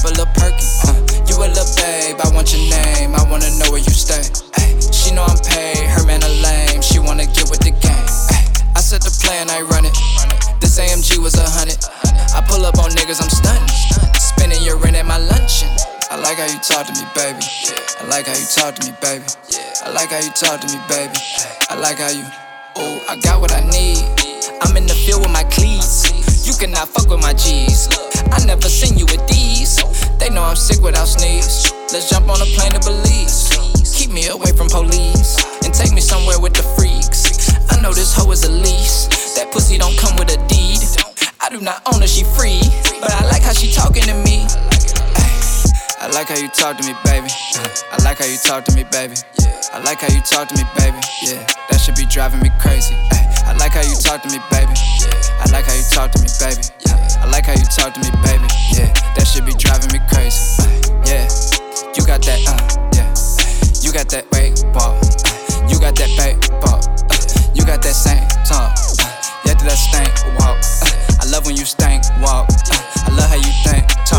pop 0.03 0.11
a 0.11 0.15
little 0.19 0.27
perky. 0.35 0.67
Uh, 0.85 0.95
you 1.27 1.37
a 1.39 1.47
little 1.47 1.67
babe, 1.77 2.19
I 2.23 2.31
want 2.35 2.53
your 2.53 2.63
name. 2.71 3.15
I 3.15 3.23
wanna 3.31 3.51
know 3.59 3.71
where 3.71 3.81
you 3.81 3.95
stay. 3.95 4.23
Ay, 4.59 4.75
she 4.91 5.15
know 5.15 5.25
I'm 5.25 5.39
paid, 5.39 5.79
her 5.79 6.05
man 6.07 6.23
a 6.23 6.29
lame. 6.43 6.83
She 6.83 6.99
wanna 6.99 7.27
get 7.27 7.51
with 7.51 7.61
the 7.61 7.71
game. 7.71 8.07
Ay, 8.31 8.45
I 8.75 8.81
set 8.81 9.03
the 9.03 9.15
plan, 9.23 9.51
I 9.51 9.63
run 9.63 9.85
it. 9.85 9.95
This 10.61 10.79
AMG 10.79 11.19
was 11.19 11.35
a 11.35 11.49
hundred. 11.49 11.79
I 12.35 12.43
pull 12.49 12.65
up 12.67 12.79
on 12.79 12.91
niggas, 12.91 13.23
I'm 13.23 13.31
stunning. 13.31 13.69
Spending 14.19 14.63
your 14.63 14.77
rent 14.77 14.97
at 14.97 15.07
my 15.07 15.19
luncheon. 15.19 15.71
I 16.11 16.17
like 16.17 16.39
how 16.39 16.47
you 16.47 16.59
talk 16.61 16.87
to 16.87 16.93
me, 16.93 17.07
baby. 17.15 17.47
I 18.01 18.05
like 18.09 18.27
how 18.27 18.37
you 18.37 18.47
talk 18.47 18.75
to 18.77 18.91
me, 18.91 18.97
baby. 19.01 19.25
I 19.85 19.91
like 19.93 20.11
how 20.11 20.21
you 20.21 20.33
talk 20.33 20.61
to 20.61 20.67
me, 20.69 20.79
baby. 20.89 21.19
I 21.71 21.75
like 21.77 21.99
how 21.99 22.11
you. 22.11 22.25
Oh, 22.77 23.05
I 23.09 23.17
got 23.17 23.41
what 23.41 23.53
I 23.53 23.61
need. 23.71 24.03
I'm 24.63 24.77
in 24.77 24.87
the 24.87 24.95
field 24.95 25.23
with 25.23 25.33
my 25.33 25.45
cleats. 25.45 26.12
You 26.63 26.69
cannot 26.69 26.95
fuck 26.95 27.11
with 27.11 27.21
my 27.21 27.35
G's. 27.35 27.91
I 28.31 28.39
never 28.47 28.69
seen 28.69 28.97
you 28.97 29.05
with 29.07 29.27
these. 29.27 29.83
They 30.23 30.31
know 30.31 30.45
I'm 30.45 30.55
sick 30.55 30.81
without 30.81 31.09
sneeze. 31.09 31.73
Let's 31.91 32.09
jump 32.09 32.29
on 32.31 32.41
a 32.41 32.47
plane 32.55 32.71
to 32.71 32.79
Belize. 32.79 33.51
Keep 33.99 34.13
me 34.13 34.29
away 34.29 34.53
from 34.55 34.69
police 34.69 35.43
and 35.67 35.75
take 35.75 35.91
me 35.91 36.01
somewhere 36.01 36.39
with 36.39 36.55
the 36.55 36.63
freaks. 36.79 37.51
I 37.67 37.83
know 37.83 37.93
this 37.93 38.15
hoe 38.15 38.31
is 38.31 38.45
a 38.45 38.53
lease. 38.53 39.11
That 39.35 39.51
pussy 39.51 39.77
don't 39.77 39.99
come 39.99 40.15
with 40.15 40.31
a 40.31 40.39
deed. 40.47 40.79
I 41.43 41.51
do 41.51 41.59
not 41.61 41.83
own 41.91 42.01
her, 42.01 42.07
she 42.07 42.23
free. 42.23 42.63
But 43.03 43.11
I 43.11 43.27
like 43.27 43.43
how 43.43 43.55
she 43.59 43.75
talking 43.75 44.07
to 44.07 44.15
me. 44.23 44.47
I 45.99 46.07
like 46.15 46.29
how 46.31 46.39
you 46.39 46.47
talk 46.47 46.79
to 46.79 46.87
me, 46.87 46.95
baby. 47.03 47.27
I 47.91 47.99
like 48.07 48.19
how 48.23 48.31
you 48.31 48.39
talk 48.39 48.63
to 48.67 48.73
me, 48.79 48.87
baby. 48.95 49.19
I 49.75 49.83
like 49.83 49.99
how 49.99 50.15
you 50.15 50.23
talk 50.23 50.47
to 50.47 50.55
me, 50.55 50.63
baby. 50.79 51.03
Yeah, 51.27 51.43
that 51.75 51.83
should 51.83 51.99
be 51.99 52.07
driving 52.07 52.39
me 52.39 52.55
crazy. 52.63 52.95
I 53.51 53.57
like 53.59 53.73
how 53.73 53.83
you 53.83 53.99
talk 53.99 54.23
to 54.23 54.31
me, 54.31 54.39
baby. 54.55 54.72
I 55.43 55.51
like 55.51 55.67
how 55.67 55.75
you 55.75 55.83
talk 55.91 56.15
to 56.15 56.23
me, 56.23 56.31
baby. 56.39 56.63
I 57.19 57.27
like 57.27 57.47
how 57.47 57.59
you 57.59 57.67
talk 57.67 57.95
to 57.95 58.01
me, 58.01 58.11
baby. 58.23 58.47
Yeah, 58.79 58.95
that 59.19 59.27
should 59.27 59.45
be 59.45 59.53
driving 59.59 59.91
me 59.91 59.99
crazy. 60.07 60.63
Yeah, 61.03 61.27
you 61.99 62.07
got 62.07 62.23
that, 62.23 62.41
uh, 62.47 62.63
yeah. 62.95 63.11
You 63.83 63.91
got 63.91 64.07
that 64.15 64.31
weight 64.31 64.63
ball. 64.73 64.95
You 65.67 65.79
got 65.83 65.99
that 65.99 66.11
back 66.17 66.39
ball. 66.63 66.79
Uh, 67.11 67.19
you 67.55 67.67
got 67.67 67.83
that 67.83 67.99
same 67.99 68.23
tongue. 68.47 68.71
Yeah, 69.45 69.59
that 69.59 69.79
stank 69.79 70.15
walk. 70.39 70.63
Uh, 70.81 71.27
I 71.27 71.31
love 71.31 71.47
when 71.47 71.57
you 71.57 71.65
stank 71.65 72.05
walk. 72.23 72.49
Uh, 72.49 72.93
I 73.11 73.43
important. 73.75 74.12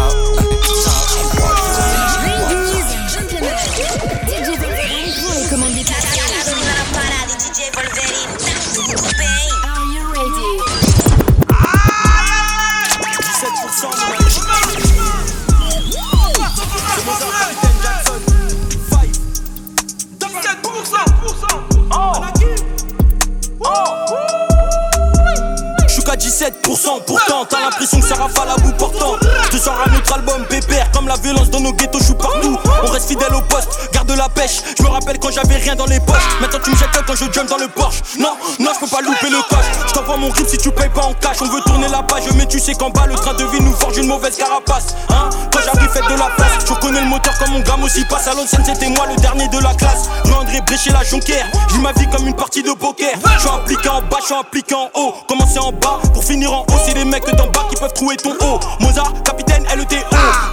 Jump 37.34 37.50
dans 37.50 37.58
le 37.58 37.68
Porsche. 37.68 38.02
Non, 38.20 38.36
non, 38.60 38.72
je 38.74 38.80
peux 38.80 38.88
pas 38.88 39.02
louper 39.02 39.30
le 39.30 39.42
coche. 39.50 39.66
Je 39.88 39.94
t'envoie 39.94 40.18
mon 40.18 40.30
rip 40.30 40.48
si 40.48 40.58
tu 40.58 40.72
payes 40.72 40.90
pas 40.90 41.04
en 41.04 41.14
cash. 41.14 41.38
On 41.42 41.46
veut 41.46 41.62
tourner 41.62 41.88
la 41.88 42.04
page, 42.04 42.24
mais 42.36 42.46
tu 42.46 42.60
sais 42.60 42.74
qu'en 42.76 42.90
bas, 42.90 43.06
le 43.08 43.16
train 43.16 43.34
de 43.34 43.44
vie 43.46 43.62
nous 43.62 43.74
forge 43.74 43.98
une 43.98 44.08
mauvaise 44.08 44.38
carapace. 44.38 44.96
Hein 45.10 45.30
quand 45.52 45.60
j'arrive, 45.66 45.90
faites 45.90 46.06
de 46.06 46.20
la 46.20 46.30
place. 46.36 46.66
Je 46.66 46.74
reconnais 46.74 47.02
le 47.02 47.08
moteur 47.08 47.38
comme 47.38 47.52
mon 47.52 47.60
gamme 47.60 47.84
aussi 47.84 48.06
passe 48.06 48.28
à 48.28 48.34
l'ancienne, 48.34 48.64
c'était 48.66 48.90
moi 48.90 49.08
le 49.08 49.16
dernier 49.22 49.48
de 49.48 49.60
la 49.60 49.74
classe. 49.74 50.10
Je 50.26 50.32
André 50.32 50.62
brécher 50.62 50.92
la 50.92 51.04
jonquière. 51.04 51.48
Je 51.70 51.78
ma 51.78 51.92
vie 51.94 52.08
comme 52.08 52.28
une 52.28 52.36
partie 52.36 52.64
de 52.64 52.72
poker. 52.72 53.14
Je 53.36 53.40
suis 53.40 53.50
impliqué 53.50 53.90
en 53.90 54.02
bas, 54.02 54.18
je 54.20 54.26
suis 54.26 54.36
impliqué 54.36 54.76
en 54.76 54.90
haut. 54.94 55.14
Commencer 55.28 55.60
en 55.60 55.72
bas 55.72 56.00
pour 56.14 56.24
finir 56.24 56.54
en 56.54 56.62
haut. 56.62 56.80
C'est 56.86 56.96
les 56.96 57.06
mecs 57.06 57.26
d'en 57.36 57.48
bas 57.48 57.66
qui 57.70 57.76
peuvent 57.76 57.94
trouver 57.94 58.18
ton 58.18 58.32
haut. 58.32 58.60
Mozart, 58.80 59.14
capitaine 59.24 59.53
LETO. 59.76 59.96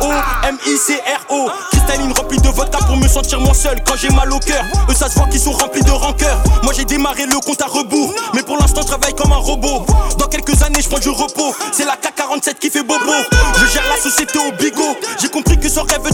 O, 0.01 0.13
M-I-C-R-O. 0.45 1.51
Cristalline 1.71 2.13
remplie 2.13 2.39
de 2.39 2.49
vodka 2.49 2.79
pour 2.87 2.97
me 2.97 3.07
sentir 3.09 3.41
moins 3.41 3.55
seul 3.55 3.83
quand 3.85 3.97
j'ai 3.97 4.11
mal 4.11 4.33
au 4.33 4.39
cœur. 4.39 4.65
Eux, 4.89 4.95
ça 4.95 5.09
se 5.09 5.15
voit 5.17 5.29
qu'ils 5.29 5.41
sont 5.41 5.53
remplis 5.53 5.83
de 5.83 5.91
rancœur. 5.91 6.43
Moi, 6.63 6.73
j'ai 6.75 6.85
démarré 6.85 7.27
le 7.27 7.39
compte 7.41 7.61
à 7.61 7.67
rebours. 7.67 8.15
Mais 8.35 8.43
pour 8.43 8.57
l'instant, 8.59 8.81
je 8.83 8.87
travaille 8.87 9.15
comme 9.15 9.33
un 9.33 9.37
robot. 9.37 9.85
Dans 10.19 10.27
quelques 10.27 10.63
années, 10.63 10.81
je 10.83 10.89
prends 10.89 10.99
du 10.99 11.11
repos. 11.11 11.55
C'est 11.73 11.85
la 11.85 11.97
K47 11.97 12.55
qui 12.55 12.71
fait 12.71 12.83
bobo. 12.83 13.13
Je 13.59 13.67
gère 13.67 13.85
la 13.89 14.01
société 14.01 14.39
au 14.39 14.53
bigot. 14.57 14.97
J'ai 15.21 15.29
compris 15.29 15.50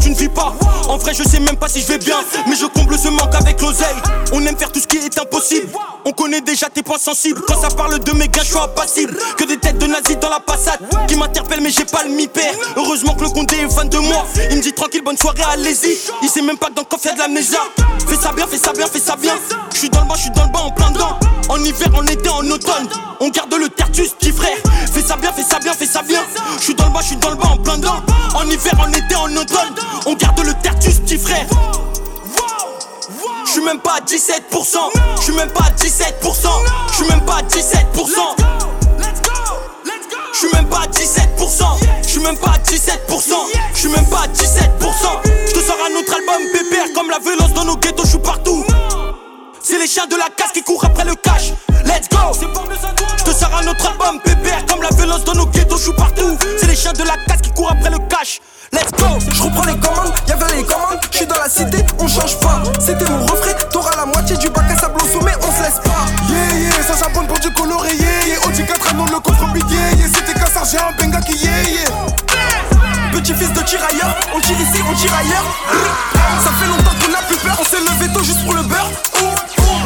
tu 0.02 0.10
ne 0.10 0.14
vis 0.14 0.28
pas. 0.28 0.54
En 0.88 0.98
vrai, 0.98 1.14
je 1.14 1.22
sais 1.22 1.40
même 1.40 1.56
pas 1.56 1.68
si 1.68 1.80
je 1.80 1.86
vais 1.86 1.98
bien. 1.98 2.16
Mais 2.48 2.56
je 2.56 2.66
comble 2.66 2.98
ce 2.98 3.08
manque 3.08 3.34
avec 3.34 3.60
l'oseille. 3.60 3.96
On 4.32 4.44
aime 4.44 4.56
faire 4.56 4.70
tout 4.70 4.80
ce 4.80 4.86
qui 4.86 4.98
est 4.98 5.18
impossible. 5.18 5.68
On 6.04 6.12
connaît 6.12 6.40
déjà 6.40 6.68
tes 6.68 6.82
points 6.82 6.98
sensibles. 6.98 7.40
Quand 7.46 7.60
ça 7.60 7.68
parle 7.68 7.98
de 7.98 8.12
mes 8.12 8.28
gars, 8.28 8.42
je 8.42 8.48
suis 8.48 8.58
impassible. 8.58 9.16
Que 9.36 9.44
des 9.44 9.56
têtes 9.56 9.78
de 9.78 9.86
nazis 9.86 10.18
dans 10.18 10.28
la 10.28 10.40
passade 10.40 10.80
qui 11.08 11.16
m'interpellent, 11.16 11.62
mais 11.62 11.70
j'ai 11.70 11.84
pas 11.84 12.04
le 12.04 12.10
mi-père. 12.10 12.54
Heureusement 12.76 13.14
que 13.14 13.24
le 13.24 13.30
condé 13.30 13.56
est 13.56 13.72
fan 13.72 13.88
de 13.88 13.98
moi. 13.98 14.26
Il 14.50 14.58
me 14.58 14.62
dit 14.62 14.72
tranquille, 14.72 15.02
bonne 15.04 15.16
soirée, 15.16 15.42
allez-y. 15.50 15.96
Il 16.22 16.28
sait 16.28 16.42
même 16.42 16.58
pas 16.58 16.68
que 16.68 16.74
dans 16.74 16.82
le 16.82 16.86
coffre 16.86 17.06
y'a 17.06 17.14
de 17.14 17.18
la 17.18 17.28
méja. 17.28 17.58
Fais 18.06 18.16
ça 18.16 18.32
bien, 18.32 18.46
fais 18.46 18.58
ça 18.58 18.72
bien, 18.72 18.86
fais 18.86 19.00
ça 19.00 19.16
bien. 19.16 19.34
Je 19.72 19.78
suis 19.78 19.90
dans 19.90 20.02
le 20.02 20.08
bas, 20.08 20.14
je 20.16 20.22
suis 20.22 20.30
dans 20.30 20.44
le 20.44 20.50
bas 20.50 20.60
en 20.60 20.70
plein 20.70 20.90
dedans. 20.90 21.18
En 21.48 21.58
hiver, 21.62 21.88
en 21.96 22.06
été, 22.06 22.28
en 22.28 22.48
automne. 22.50 22.88
On 23.20 23.28
garde 23.30 23.54
le 23.54 23.68
tertus, 23.68 24.10
petit 24.10 24.32
frère. 24.32 24.56
Fais 24.92 25.02
ça 25.02 25.16
bien, 25.16 25.32
fais 25.32 25.42
ça 25.42 25.58
bien, 25.58 25.72
fais 25.72 25.86
ça 25.86 26.02
bien. 26.02 26.20
Je 26.58 26.62
suis 26.62 26.74
dans 26.74 26.86
le 26.86 26.92
bas, 26.92 27.00
je 27.00 27.06
suis 27.06 27.16
dans 27.16 27.30
le 27.30 27.36
bas 27.36 27.48
en 27.52 27.56
plein 27.56 27.78
dedans. 27.78 28.02
En 28.34 28.44
hiver, 28.46 28.74
en 28.78 28.92
été, 28.92 29.14
en 29.14 29.34
automne. 29.34 29.45
On 30.06 30.14
garde 30.14 30.40
le 30.44 30.54
tertus, 30.54 31.00
petit 31.00 31.18
frère. 31.18 31.46
Je 33.44 33.50
suis 33.50 33.62
même 33.62 33.80
pas 33.80 33.94
à 33.94 34.00
17%. 34.00 34.78
Je 35.16 35.22
suis 35.22 35.32
même 35.34 35.50
pas 35.50 35.64
à 35.64 35.70
17%. 35.70 36.48
Je 36.90 36.94
suis 36.94 37.06
même 37.06 37.24
pas 37.24 37.36
à 37.36 37.42
17%. 37.42 38.46
Je 40.32 40.38
suis 40.38 40.48
même 40.52 40.66
pas 40.68 40.80
à 40.80 40.86
17%. 40.86 41.96
Je 42.16 42.20
même 42.20 42.36
pas 42.38 42.50
à 42.50 42.58
17%. 42.58 43.34
Je 43.72 43.78
suis 43.78 43.88
même 43.88 44.06
pas 44.06 44.22
à 44.22 44.26
17%. 44.26 44.36
Je 45.46 45.52
te 45.52 45.60
sors 45.60 45.76
un 45.88 45.94
autre 45.96 46.14
album 46.14 46.42
pépère 46.52 46.92
comme 46.94 47.10
la 47.10 47.18
violence 47.18 47.52
dans 47.52 47.64
nos 47.64 47.76
ghettos, 47.76 48.04
je 48.06 48.16
partout. 48.16 48.64
C'est 49.62 49.78
les 49.78 49.86
chiens 49.86 50.06
de 50.06 50.16
la 50.16 50.28
casse 50.36 50.52
qui 50.52 50.62
courent 50.62 50.84
après 50.84 51.04
le 51.04 51.14
cash. 51.14 51.52
Let's 51.84 52.08
go! 52.08 52.18
Je 53.18 53.24
te 53.24 53.30
sors 53.30 53.54
un 53.54 53.66
autre 53.68 53.86
album 53.86 54.20
pépère 54.22 54.64
comme 54.66 54.82
la 54.82 54.90
violence 54.90 55.24
dans 55.24 55.34
nos 55.34 55.46
ghettos, 55.46 55.76
je 55.76 55.82
suis 55.84 55.92
partout. 55.92 56.36
C'est 56.58 56.66
les 56.66 56.76
chiens 56.76 56.92
de 56.92 57.04
la 57.04 57.16
casse 57.26 57.42
qui 57.42 57.50
courent 57.50 57.70
après 57.70 57.90
le 57.90 57.98
cash. 58.08 58.40
Let's 58.72 58.90
go! 58.92 59.18
Je 59.32 59.42
reprends 59.42 59.64
les 59.64 59.76
commandes, 59.76 60.12
y'avait 60.26 60.56
les 60.56 60.64
commandes, 60.64 60.98
je 61.10 61.16
suis 61.18 61.26
dans 61.26 61.38
la 61.38 61.48
cité, 61.48 61.84
on 61.98 62.08
change 62.08 62.38
pas. 62.40 62.62
C'était 62.78 63.04
mon 63.04 63.24
refrain, 63.26 63.52
t'auras 63.70 63.96
la 63.96 64.06
moitié 64.06 64.36
du 64.36 64.48
bac 64.50 64.64
à 64.70 64.76
sable 64.76 65.00
au 65.00 65.06
sommet, 65.06 65.32
on 65.40 65.52
se 65.52 65.62
laisse 65.62 65.80
pas. 65.84 66.06
Yeah, 66.28 66.58
yeah, 66.58 66.82
ça 66.82 66.96
s'abonne 66.96 67.26
pour 67.26 67.38
du 67.38 67.52
coloré, 67.52 67.94
yeah, 67.94 68.26
yeah. 68.26 68.46
Audi 68.46 68.64
4 68.64 68.90
anneaux, 68.90 69.06
le 69.06 69.52
billet, 69.52 69.76
yeah. 69.98 70.08
C'était 70.12 70.38
cassard, 70.38 70.64
j'ai 70.64 70.78
un 70.78 70.92
benga 70.98 71.20
qui 71.20 71.36
yeah, 71.36 71.62
yeah. 71.62 71.90
Petit 73.12 73.34
fils 73.34 73.52
de 73.52 73.60
tirailleur, 73.62 74.14
on 74.34 74.40
tire 74.40 74.60
ici, 74.60 74.82
on 74.88 74.94
tire 74.94 75.14
ailleurs. 75.14 75.44
Ça 76.42 76.50
fait 76.60 76.66
longtemps 76.66 76.96
qu'on 77.00 77.14
a 77.14 77.22
plus 77.22 77.36
peur, 77.36 77.56
on 77.60 77.64
s'est 77.64 77.80
levé 77.80 78.12
tôt 78.12 78.22
juste 78.22 78.44
pour 78.44 78.54
le 78.54 78.62
beurre. 78.62 78.90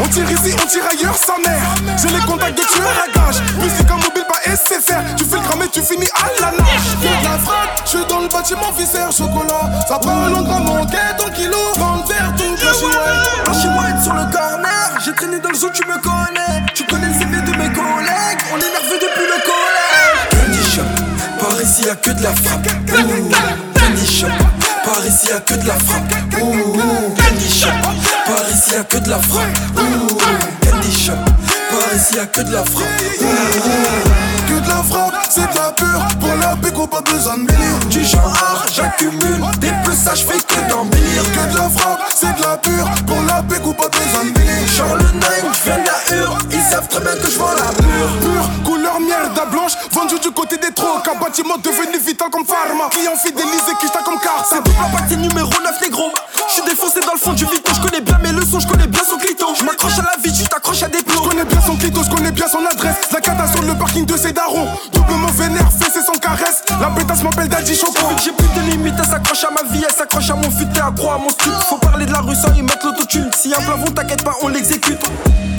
On 0.02 0.08
tire 0.08 0.30
ici, 0.30 0.54
on 0.62 0.66
tire 0.66 0.84
ailleurs, 0.90 1.16
sa 1.16 1.36
mère. 1.38 1.62
J'ai 2.00 2.08
les 2.08 2.20
contacts 2.20 2.56
de 2.56 2.62
tueurs 2.62 3.04
à 3.04 3.08
gage. 3.12 3.40
Musique 3.60 3.90
en 3.90 3.96
mobile, 3.98 4.24
pas 4.26 4.40
SFR. 4.50 5.14
Tu 5.16 5.24
fais 5.24 5.36
le 5.36 5.42
cramer, 5.42 5.68
tu 5.72 5.82
finis 5.82 6.08
à 6.14 6.40
la 6.40 6.50
nage. 6.52 6.86
Fais 7.00 7.08
de 7.08 7.24
la 7.24 7.38
frappe, 7.38 7.82
je 7.84 7.90
suis 7.90 8.06
dans 8.08 8.20
le 8.20 8.28
bâtiment, 8.28 8.72
viscère, 8.76 9.12
chocolat. 9.12 9.70
Ça 9.88 9.98
parle 9.98 10.34
en 10.34 10.42
grammes, 10.42 10.68
on 10.68 10.86
quête 10.86 11.20
en 11.24 11.30
kilo. 11.30 11.56
Dans 11.76 11.96
le 11.96 12.08
verre, 12.08 12.32
tout 12.36 12.44
white. 12.44 14.02
Sur 14.02 14.14
le 14.14 14.32
corner. 14.32 14.98
J'ai 15.04 15.12
traîné 15.12 15.38
dans 15.40 15.50
le 15.50 15.54
zoo, 15.54 15.68
tu 15.74 15.82
me 15.86 15.98
connais. 16.00 16.64
Tu 16.74 16.84
connais 16.84 17.08
le 17.08 17.12
CV 17.12 17.36
de 17.42 17.50
mes 17.50 17.70
collègues. 17.72 18.40
On 18.52 18.56
est 18.56 18.70
nerveux 18.72 18.98
depuis 18.98 19.26
le 19.26 19.38
collège. 19.44 20.30
Candy 20.30 20.70
shop, 20.70 20.82
par 21.38 21.60
ici 21.60 21.84
y'a 21.84 21.96
que 21.96 22.10
de 22.10 22.22
la 22.22 22.34
frappe. 22.34 22.66
Ouh, 22.66 23.30
Candy 23.78 24.06
shop, 24.06 24.28
par 24.84 25.06
ici 25.06 25.28
y'a 25.28 25.40
que 25.40 25.54
de 25.54 25.66
la 25.66 25.74
frappe. 25.74 26.12
Ouh, 26.40 27.14
Candy 27.14 27.50
shop, 27.50 27.68
par 28.26 28.50
ici 28.50 28.72
y'a 28.74 28.84
que 28.84 28.98
de 28.98 29.10
la 29.10 29.18
frappe. 29.18 29.46
Ouh, 29.76 30.16
Candy 30.64 30.92
shop, 30.92 31.12
par 31.70 31.94
ici 31.96 32.16
y'a 32.16 32.26
que 32.26 32.40
de 32.40 32.52
la 32.52 32.64
frappe. 32.64 32.86
Ouh, 33.20 34.48
Que 34.48 34.60
de 34.60 34.68
la 34.68 34.82
frappe, 34.82 35.14
c'est 35.28 35.40
de 35.42 35.56
la 35.56 35.72
pure. 35.72 36.08
Pour 36.20 36.34
la 36.36 36.56
péco, 36.56 36.86
pas 36.86 37.02
besoin 37.02 37.38
de 37.38 37.46
délire. 37.46 37.78
Du 37.88 38.04
genre, 38.04 38.64
j'accumule 38.74 39.40
des 39.60 39.72
plus 39.84 39.98
je 40.14 40.24
fais 40.24 40.38
que 40.38 40.68
d'embellir. 40.68 41.22
Que 41.34 41.52
de 41.52 41.56
la 41.58 41.68
frappe, 41.68 42.00
c'est 42.14 42.34
de 42.36 42.42
la 42.42 42.56
pure. 42.56 42.88
Pour 43.06 43.22
la 43.26 43.42
péco, 43.42 43.72
pas 43.72 43.88
besoin 43.88 44.24
de 44.24 44.30
délire. 44.38 44.66
Genre 44.76 44.96
le 44.96 45.18
9, 45.18 45.44
je 45.52 45.64
viens 45.64 45.78
de 45.78 45.86
la 45.86 46.16
hure. 46.16 46.38
Savent 46.70 46.86
très 46.86 47.00
bien 47.00 47.16
que 47.16 47.28
je 47.28 47.36
vends 47.36 47.50
la 47.50 47.72
pure. 47.72 48.10
Pure, 48.20 48.62
couleur 48.64 49.00
merde 49.00 49.50
blanche, 49.50 49.72
vendu 49.90 50.20
du 50.20 50.30
côté 50.30 50.56
des 50.56 50.72
trocs. 50.72 51.02
Un 51.08 51.18
bâtiment 51.18 51.58
devenu 51.58 51.98
vital 51.98 52.30
comme 52.30 52.46
pharma. 52.46 52.88
Client 52.90 53.16
fidélisé, 53.16 53.72
qui 53.80 53.88
comme 54.04 54.20
carte. 54.20 54.46
C'est 54.48 54.62
double 54.62 55.02
c'est 55.08 55.16
numéro 55.16 55.50
9 55.50 55.80
négro. 55.82 56.12
Je 56.46 56.52
suis 56.52 56.62
défoncé 56.62 57.00
dans 57.00 57.14
le 57.14 57.18
fond 57.18 57.32
du 57.32 57.44
vito, 57.44 57.72
je 57.74 57.80
connais 57.80 58.00
bien 58.00 58.18
mes 58.18 58.30
leçons, 58.30 58.60
je 58.60 58.68
connais 58.68 58.86
bien 58.86 59.02
son 59.02 59.18
clito. 59.18 59.46
Je 59.58 59.64
m'accroche 59.64 59.98
à 59.98 60.02
la 60.02 60.22
vie, 60.22 60.32
tu 60.32 60.44
t'accroches 60.44 60.84
à 60.84 60.88
des 60.88 61.02
plots. 61.02 61.24
Je 61.24 61.28
connais 61.30 61.44
bien 61.44 61.60
son 61.60 61.76
clito, 61.76 62.02
je 62.04 62.10
connais 62.10 62.30
bien 62.30 62.46
son 62.46 62.64
adresse. 62.64 62.96
La 63.12 63.20
cata 63.20 63.48
sur 63.48 63.62
le 63.62 63.74
parking 63.74 64.06
de 64.06 64.16
ses 64.16 64.32
darons. 64.32 64.68
Doublement 64.92 65.32
vénère, 65.32 65.72
fessé 65.72 66.00
sans. 66.06 66.19
La 66.80 66.88
pétasse 66.88 67.22
m'appelle 67.22 67.48
Daddy 67.48 67.74
Choco. 67.74 68.06
J'ai 68.24 68.32
plus 68.32 68.48
de 68.48 68.70
limites, 68.70 68.94
elle 68.98 69.04
s'accroche 69.04 69.44
à 69.44 69.50
ma 69.50 69.62
vie, 69.70 69.84
elle 69.86 69.94
s'accroche 69.94 70.30
à 70.30 70.34
mon 70.34 70.50
fut, 70.50 70.66
t'es 70.68 70.80
accro 70.80 71.10
à 71.10 71.18
mon 71.18 71.28
stup. 71.28 71.52
Faut 71.68 71.76
parler 71.76 72.06
de 72.06 72.12
la 72.12 72.20
rue 72.20 72.34
sans 72.34 72.54
y 72.54 72.62
mettre 72.62 72.86
l'autotune. 72.86 73.30
Si 73.36 73.52
un 73.52 73.58
plafond, 73.60 73.92
t'inquiète 73.94 74.24
pas, 74.24 74.34
on 74.42 74.48
l'exécute. 74.48 75.00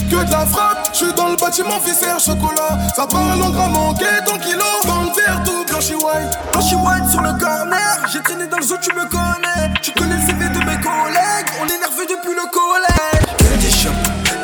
Que 0.10 0.26
de 0.26 0.32
la 0.32 0.46
frappe, 0.46 0.90
je 0.92 0.98
suis 0.98 1.14
dans 1.14 1.30
le 1.30 1.36
bâtiment 1.38 1.80
viscère 1.86 2.20
chocolat. 2.20 2.78
Ça 2.96 3.08
parle 3.08 3.40
grammes, 3.40 3.78
en 3.78 3.94
quête 3.94 4.28
en 4.30 4.38
kilo. 4.40 4.66
Dans 4.86 5.04
le 5.04 5.16
verre, 5.16 5.42
tout 5.46 5.64
blanchi 5.70 5.94
white. 5.94 6.38
Blanchi 6.52 6.76
white 6.76 7.10
sur 7.10 7.22
le 7.22 7.32
corner. 7.40 8.00
J'ai 8.12 8.22
traîné 8.22 8.48
dans 8.48 8.58
le 8.58 8.64
zoo, 8.64 8.76
tu 8.82 8.94
me 8.94 9.06
connais. 9.06 9.72
Tu 9.82 9.92
connais 9.92 10.16
le 10.16 10.22
CV 10.22 10.50
de 10.50 10.60
mes 10.60 10.82
collègues. 10.82 11.48
On 11.62 11.66
est 11.66 11.80
nerveux 11.80 12.08
depuis 12.10 12.36
le 12.36 12.50
collège. 12.52 13.24
Candy 13.38 13.72
shop, 13.72 13.90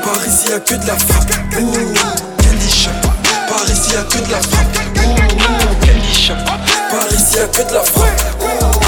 par 0.03 0.25
ici 0.25 0.49
y'a 0.51 0.59
que 0.59 0.75
de 0.75 0.87
la 0.87 0.95
frappe. 0.95 1.31
Ouh, 1.59 1.73
Candy 2.43 2.69
shop, 2.69 2.91
par 3.49 3.65
ici 3.69 3.93
y'a 3.93 4.03
que 4.03 4.25
de 4.25 4.31
la 4.31 4.39
frappe. 4.39 4.77
Candy 5.81 6.13
shop, 6.13 6.35
par 6.97 7.13
ici 7.13 7.37
y'a 7.37 7.47
que 7.47 7.67
de 7.67 7.73
la 7.73 7.83
frappe. 7.83 8.86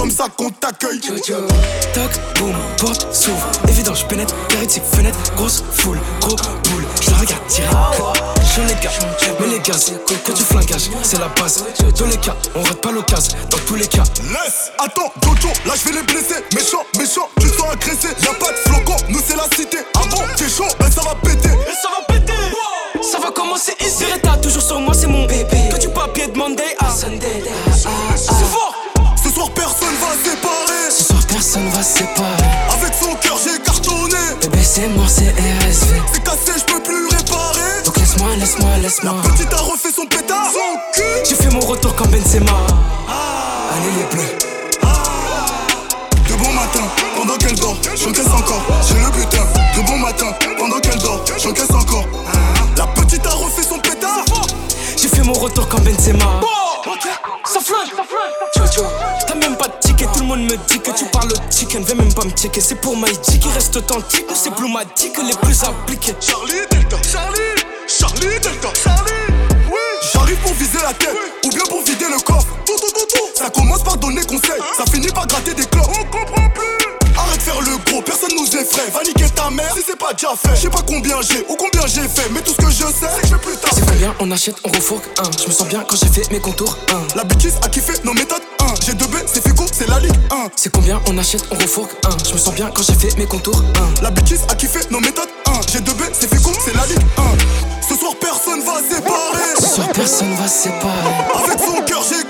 Comme 0.00 0.10
ça 0.10 0.28
qu'on 0.34 0.48
t'accueille. 0.48 0.98
Toc, 1.00 2.10
boum, 2.36 2.54
porte 2.78 3.06
s'ouvre 3.14 3.46
Évident, 3.68 3.94
je 3.94 4.06
pénètre, 4.06 4.34
vérité, 4.50 4.80
fenêtre 4.92 5.18
Grosse 5.36 5.62
foule, 5.72 5.98
gros 6.22 6.36
boule 6.36 6.86
Je 7.02 7.10
la 7.10 7.18
regarde 7.18 7.46
tirer 7.48 7.68
Je 8.56 8.60
les 8.62 8.80
gars, 8.80 8.90
mais 9.38 9.46
les 9.48 9.58
gaz 9.58 9.92
Que 10.06 10.32
tu 10.32 10.42
flingages, 10.42 10.88
c'est 11.02 11.18
la 11.18 11.28
base 11.28 11.64
Dans 11.98 12.06
les 12.06 12.16
cas, 12.16 12.34
on 12.54 12.62
rate 12.62 12.80
pas 12.80 12.92
l'occasion 12.92 13.36
Dans 13.50 13.58
tous 13.66 13.74
les 13.74 13.86
cas 13.86 14.04
Laisse, 14.22 14.72
attends, 14.78 15.12
Jojo, 15.22 15.52
là 15.66 15.74
je 15.76 15.90
vais 15.90 16.00
les 16.00 16.02
blesser. 16.02 16.42
Méchant, 16.54 16.84
méchant, 16.98 17.28
tu 17.40 17.50
te 17.50 17.56
sens 17.56 17.70
agressé. 17.72 18.08
Y'a 18.22 18.32
pas 18.34 18.52
de 18.52 18.56
flocon, 18.56 18.96
nous 19.08 19.20
c'est 19.26 19.36
la 19.36 19.44
cité. 19.56 19.78
Ah 19.96 20.00
bon, 20.10 20.22
t'es 20.36 20.48
chaud, 20.48 20.64
ben 20.78 20.90
ça 20.90 21.02
va 21.02 21.14
péter. 21.16 21.50
Ça 21.82 21.88
va 21.90 22.14
péter. 22.14 22.32
Ça 23.02 23.18
va 23.18 23.30
commencer 23.30 23.72
ici. 23.80 24.04
Reta 24.04 24.36
toujours 24.38 24.62
sur 24.62 24.80
moi, 24.80 24.94
c'est 24.94 25.06
mon 25.06 25.26
bébé. 25.26 25.68
Que 25.70 25.78
du 25.78 25.88
papier 25.88 26.28
de 26.28 26.36
Monday 26.36 26.76
à 26.78 26.90
Sunday 26.90 27.42
personne 31.40 31.68
va 31.70 31.82
se 31.82 32.00
séparer. 32.00 32.50
Avec 32.70 32.92
son 32.92 33.14
cœur, 33.14 33.38
j'ai 33.42 33.58
cartonné. 33.62 34.14
Bébé, 34.42 34.62
c'est 34.62 34.88
mort, 34.88 35.08
c'est 35.08 35.32
RSV. 35.32 36.02
C'est 36.12 36.22
cassé, 36.22 36.52
je 36.58 36.64
peux 36.70 36.82
plus 36.82 37.00
le 37.02 37.16
réparer. 37.16 37.82
Donc 37.82 37.96
laisse-moi, 37.96 38.28
laisse-moi, 38.38 38.68
laisse-moi. 38.82 39.14
La 39.24 39.30
petite 39.30 39.52
a 39.54 39.56
refait 39.56 39.90
son 39.90 40.04
pétard. 40.04 40.50
Son. 40.52 41.00
J'ai 41.26 41.34
fait 41.34 41.48
mon 41.48 41.60
retour 41.60 41.94
comme 41.96 42.08
Benzema. 42.08 42.52
Ah. 43.08 43.72
Allez, 43.72 43.90
les 43.96 44.14
bleus. 44.14 44.36
Ah. 44.82 45.02
De 46.28 46.34
bon 46.34 46.52
matin, 46.52 46.84
pendant 47.16 47.36
qu'elle 47.38 47.58
dort, 47.58 47.76
j'encaisse 47.96 48.26
encore. 48.26 48.62
J'ai 48.86 48.98
le 49.00 49.10
butin. 49.10 49.44
De 49.76 49.86
bon 49.86 49.96
matin, 49.96 50.26
pendant 50.58 50.78
qu'elle 50.80 50.98
dort, 50.98 51.24
j'encaisse 51.42 51.70
encore. 51.70 52.04
Ah. 52.34 52.36
La 52.76 52.86
petite 52.86 53.24
a 53.24 53.30
refait 53.30 53.62
son 53.62 53.78
pétard. 53.78 54.24
J'ai 54.94 55.08
fait 55.08 55.22
mon 55.22 55.32
retour 55.32 55.66
comme 55.68 55.84
Benzema. 55.84 56.40
Me 60.50 60.56
dit 60.66 60.80
que 60.80 60.90
tu 60.90 61.04
parles 61.06 61.30
au 61.32 61.52
chicken. 61.52 61.84
Viens 61.84 61.94
même 61.94 62.12
pas 62.12 62.24
me 62.24 62.30
checker. 62.30 62.60
C'est 62.60 62.74
pour 62.74 62.96
Mikey 62.96 63.38
qui 63.38 63.48
reste 63.48 63.76
authentique. 63.76 64.26
C'est 64.34 64.52
pneumatique 64.54 65.16
les 65.18 65.36
plus 65.36 65.62
appliqués. 65.62 66.14
Charlie 66.20 66.66
Delta, 66.70 66.96
Charlie, 67.02 67.38
Charlie 67.86 68.40
Delta, 68.40 68.68
Charlie. 68.82 69.12
Oui. 69.70 69.78
J'arrive 70.12 70.38
pour 70.38 70.52
viser 70.54 70.78
la 70.82 70.92
tête 70.94 71.16
ou 71.44 71.50
bien 71.50 71.64
pour 71.68 71.82
vider 71.82 72.06
le 72.10 72.20
coffre. 72.22 72.48
Tout, 72.66 72.76
tout, 72.80 72.92
tout, 72.92 73.06
tout. 73.06 73.28
Ça 73.34 73.50
commence 73.50 73.82
par 73.82 73.96
donner 73.98 74.22
conseil. 74.22 74.60
Ça 74.76 74.84
finit 74.90 75.08
par 75.08 75.26
gratter 75.26 75.54
des 75.54 75.66
clopes. 75.66 75.86
On 75.88 76.04
comprend 76.04 76.50
plus. 76.50 76.90
Arrête 77.16 77.38
de 77.38 77.42
faire 77.42 77.60
le 77.60 77.76
gros, 77.90 78.02
personne 78.02 78.30
nous 78.36 78.56
effraie. 78.56 78.90
Va 78.92 79.02
niquer 79.04 79.28
ta 79.30 79.50
mère 79.50 79.69
pas 80.10 80.14
déjà 80.14 80.34
fait. 80.36 80.56
Je 80.56 80.62
sais 80.62 80.70
pas 80.70 80.82
combien 80.86 81.20
j'ai 81.22 81.44
ou 81.48 81.56
combien 81.56 81.86
j'ai 81.86 82.08
fait, 82.08 82.28
mais 82.32 82.40
tout 82.40 82.52
ce 82.52 82.56
que 82.56 82.70
je 82.70 82.84
sais, 82.84 83.08
c'est 83.14 83.20
que 83.22 83.26
je 83.26 83.32
fais 83.34 83.40
plus 83.40 83.56
tard. 83.56 83.70
C'est 83.74 83.86
combien 83.86 84.14
on 84.20 84.30
achète, 84.30 84.56
on 84.64 84.68
refourgue 84.68 85.02
un. 85.18 85.30
Je 85.38 85.46
me 85.46 85.52
sens 85.52 85.68
bien 85.68 85.84
quand 85.88 85.96
j'ai 85.96 86.08
fait 86.08 86.30
mes 86.30 86.40
contours. 86.40 86.76
Un. 86.90 87.16
La 87.16 87.24
bêtise 87.24 87.54
a 87.62 87.68
kiffé 87.68 87.92
nos 88.04 88.12
méthodes 88.12 88.42
1. 88.60 88.74
J'ai 88.84 88.94
2 88.94 89.06
B, 89.06 89.14
c'est 89.26 89.46
Fico, 89.46 89.64
c'est 89.72 89.88
la 89.88 90.00
Ligue 90.00 90.14
1. 90.30 90.50
C'est 90.56 90.72
combien 90.72 91.00
on 91.08 91.18
achète, 91.18 91.44
on 91.50 91.56
refourgue 91.56 91.90
un. 92.04 92.24
Je 92.26 92.32
me 92.32 92.38
sens 92.38 92.54
bien 92.54 92.70
quand 92.74 92.82
j'ai 92.82 92.94
fait 92.94 93.16
mes 93.18 93.26
contours. 93.26 93.62
Un. 93.76 94.02
La 94.02 94.10
bêtise 94.10 94.42
a 94.48 94.54
kiffé 94.54 94.80
nos 94.90 95.00
méthodes 95.00 95.28
1. 95.46 95.52
J'ai 95.72 95.80
2 95.80 95.92
B, 95.92 96.02
c'est 96.12 96.34
Fico, 96.34 96.50
c'est 96.64 96.74
la 96.74 96.86
Ligue 96.86 97.06
1. 97.16 97.22
Ce 97.88 97.94
soir, 97.96 98.12
personne 98.20 98.60
va 98.62 98.80
séparer. 98.82 99.54
Ce 99.60 99.74
soir, 99.74 99.88
personne 99.92 100.34
va 100.34 100.48
séparer. 100.48 101.44
Avec 101.44 101.58
son 101.60 101.82
cœur, 101.82 102.02
j'ai 102.08 102.22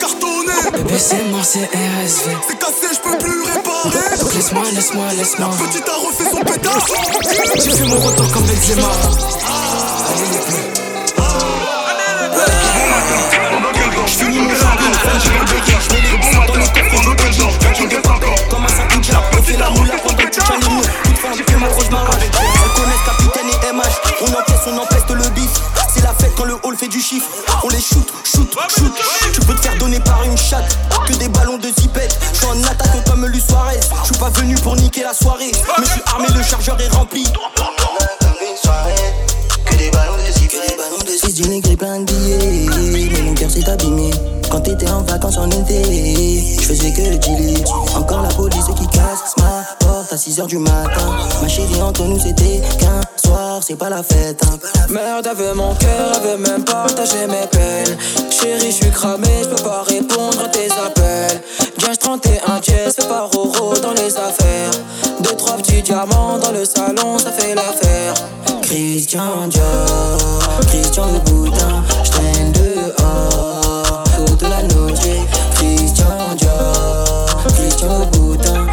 cartonné. 0.44 0.82
Bébé, 0.84 0.98
c'est 0.98 1.24
mort, 1.30 1.44
c'est 1.44 1.64
RSV. 1.64 2.36
C'est 2.48 2.58
cassé, 2.58 2.86
je 2.94 3.00
peux 3.00 3.18
plus 3.18 3.42
réparer. 3.42 4.18
Donc 4.18 4.34
laisse-moi, 4.34 4.62
laisse-moi, 4.72 5.12
laisse-moi. 5.16 5.50
La 5.50 5.66
petite 5.66 5.88
a 5.88 5.96
refait 5.96 6.30
son 6.30 6.40
pétard. 6.40 6.86
J'ai 7.56 7.70
fait 7.70 7.84
mon 7.84 7.98
retour 8.00 8.32
comme 8.32 8.44
Benzema. 8.44 8.90
J'finis 9.60 9.89
du 50.46 50.58
matin. 50.58 51.16
Ma 51.42 51.48
chérie, 51.48 51.82
entre 51.82 52.04
nous, 52.04 52.18
c'était 52.18 52.60
qu'un 52.78 53.00
soir, 53.16 53.60
c'est 53.62 53.76
pas 53.76 53.90
la 53.90 54.02
fête. 54.02 54.40
Hein. 54.44 54.58
Merde, 54.88 55.26
avait 55.26 55.54
mon 55.54 55.74
cœur, 55.74 56.16
avait 56.16 56.36
même 56.36 56.64
partagé 56.64 57.26
mes 57.26 57.46
peines. 57.46 57.96
Chérie, 58.30 58.70
je 58.70 58.76
suis 58.76 58.90
cramé, 58.90 59.28
je 59.42 59.48
peux 59.48 59.62
pas 59.62 59.82
répondre 59.82 60.40
à 60.44 60.48
tes 60.48 60.68
appels. 60.72 61.42
Gage 61.78 61.98
31 61.98 62.60
pièces, 62.60 62.96
fais 62.96 63.08
pas 63.08 63.28
roro 63.32 63.74
dans 63.82 63.92
les 63.92 64.16
affaires. 64.16 64.70
Deux, 65.20 65.36
trois 65.36 65.56
petits 65.56 65.82
diamants 65.82 66.38
dans 66.38 66.52
le 66.52 66.64
salon, 66.64 67.18
ça 67.18 67.32
fait 67.32 67.54
l'affaire. 67.54 68.14
Christian 68.62 69.48
Dior, 69.48 70.18
Christian 70.68 71.08
Boutin, 71.26 71.82
je 72.04 72.10
traîne 72.10 72.52
dehors 72.52 74.04
toute 74.26 74.42
la 74.42 74.62
nuit. 74.62 75.26
Christian 75.54 76.34
Dior, 76.36 77.26
Christian 77.56 78.06
Boutin. 78.12 78.69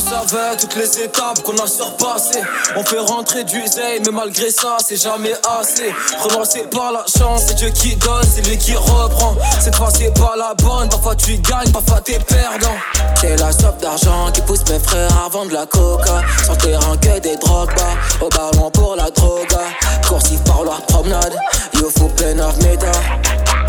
Savais 0.00 0.56
toutes 0.58 0.76
les 0.76 1.02
étapes 1.02 1.42
qu'on 1.42 1.56
a 1.58 1.66
surpassées. 1.66 2.40
On 2.74 2.82
fait 2.82 2.98
rentrer 2.98 3.44
du 3.44 3.64
zay, 3.66 4.00
mais 4.04 4.10
malgré 4.10 4.50
ça, 4.50 4.78
c'est 4.84 4.96
jamais 4.96 5.34
assez. 5.60 5.94
Relancé 6.18 6.62
par 6.62 6.90
la 6.90 7.04
chance, 7.06 7.42
c'est 7.46 7.54
Dieu 7.54 7.68
qui 7.68 7.96
donne, 7.96 8.24
c'est 8.34 8.46
lui 8.48 8.56
qui 8.56 8.74
reprend. 8.74 9.36
Cette 9.60 9.76
fois, 9.76 9.90
c'est 9.90 10.12
pas 10.14 10.34
la 10.36 10.54
bonne, 10.54 10.88
parfois 10.88 11.14
tu 11.14 11.36
gagnes, 11.36 11.70
parfois 11.70 12.00
t'es 12.00 12.18
perdant. 12.18 12.74
C'est 13.20 13.36
la 13.36 13.52
soif 13.52 13.76
d'argent 13.78 14.32
qui 14.32 14.40
pousse 14.40 14.64
mes 14.70 14.78
frères 14.78 15.10
à 15.24 15.28
vendre 15.28 15.52
la 15.52 15.66
coca. 15.66 16.22
Le 16.48 16.56
terrain 16.56 16.96
que 16.96 17.18
des 17.20 17.36
drogues, 17.36 17.74
bas, 17.76 18.24
au 18.26 18.28
ballon 18.30 18.70
pour 18.70 18.96
la 18.96 19.10
drogue. 19.10 19.46
Coursif 20.08 20.42
par 20.44 20.64
la 20.64 20.80
promenade, 20.88 21.36
you 21.74 21.90
faut 21.90 22.08
plein 22.08 22.38
of 22.38 22.56
méta. 22.62 22.90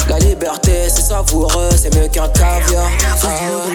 La 0.10 0.20
liberté, 0.20 0.72
c'est 0.94 1.04
savoureux, 1.04 1.70
c'est 1.76 1.94
mieux 1.96 2.08
qu'un 2.10 2.28
caviar. 2.30 2.90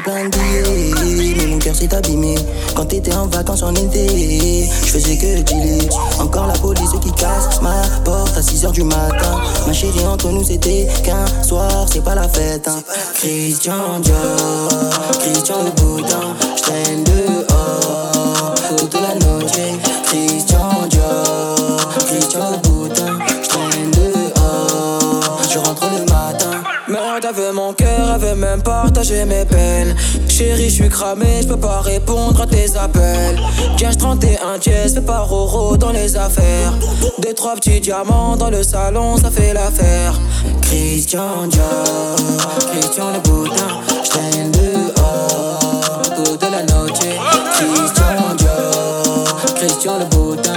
De 0.07 0.29
billets, 0.31 1.35
mais 1.39 1.47
mon 1.47 1.59
cœur 1.59 1.75
s'est 1.75 1.93
abîmé. 1.95 2.35
Quand 2.75 2.85
t'étais 2.87 3.15
en 3.15 3.27
vacances 3.27 3.63
en 3.63 3.75
été, 3.75 4.69
je 4.85 4.87
faisais 4.91 5.17
que 5.17 5.41
dealer. 5.43 5.89
Encore 6.21 6.47
la 6.47 6.55
police 6.55 6.91
qui 7.03 7.13
casse 7.13 7.61
ma 7.63 7.75
porte 8.05 8.37
à 8.37 8.41
6h 8.41 8.73
du 8.73 8.83
matin. 8.85 9.41
Ma 9.67 9.73
chérie, 9.73 10.05
entre 10.07 10.29
nous, 10.29 10.45
c'était 10.45 10.87
qu'un 11.05 11.25
soir, 11.43 11.87
c'est 11.91 12.03
pas 12.05 12.15
la 12.15 12.29
fête. 12.29 12.69
hein. 12.69 12.83
Christian 13.15 14.01
Dior, 14.03 14.91
Christian 15.21 15.57
le 15.65 15.71
boutin, 15.83 16.35
je 16.57 17.03
dehors 17.05 18.55
toute 18.77 18.95
la 18.95 19.15
nuit. 19.15 19.81
Christian 20.05 20.56
partagé 28.63 29.25
mes 29.25 29.45
peines. 29.45 29.95
Chérie, 30.29 30.69
je 30.69 30.75
suis 30.75 30.89
cramé, 30.89 31.43
je 31.43 31.49
peux 31.49 31.61
pas 31.61 31.81
répondre 31.81 32.41
à 32.43 32.47
tes 32.47 32.77
appels. 32.77 33.39
Gage 33.79 33.97
31 33.97 34.59
dièse, 34.59 34.95
fais 34.95 35.01
pas 35.01 35.21
roro 35.21 35.77
dans 35.77 35.93
les 35.93 36.17
affaires. 36.17 36.73
Deux, 37.23 37.35
trois 37.35 37.55
petits 37.55 37.81
diamants 37.81 38.37
dans 38.37 38.51
le 38.51 38.63
salon, 38.63 39.17
ça 39.17 39.31
fait 39.31 39.53
l'affaire. 39.53 40.21
Christian 40.63 41.47
Dior, 41.49 42.17
Christian 42.73 43.13
le 43.13 43.21
boutin, 43.21 43.81
je 44.05 44.11
traîne 44.11 44.51
dehors 44.53 46.03
toute 46.17 46.43
la 46.43 46.63
nuit. 46.63 46.77
Christian 47.55 48.35
Dior, 48.37 49.55
Christian 49.57 49.99
le 49.99 50.05
boutin, 50.07 50.53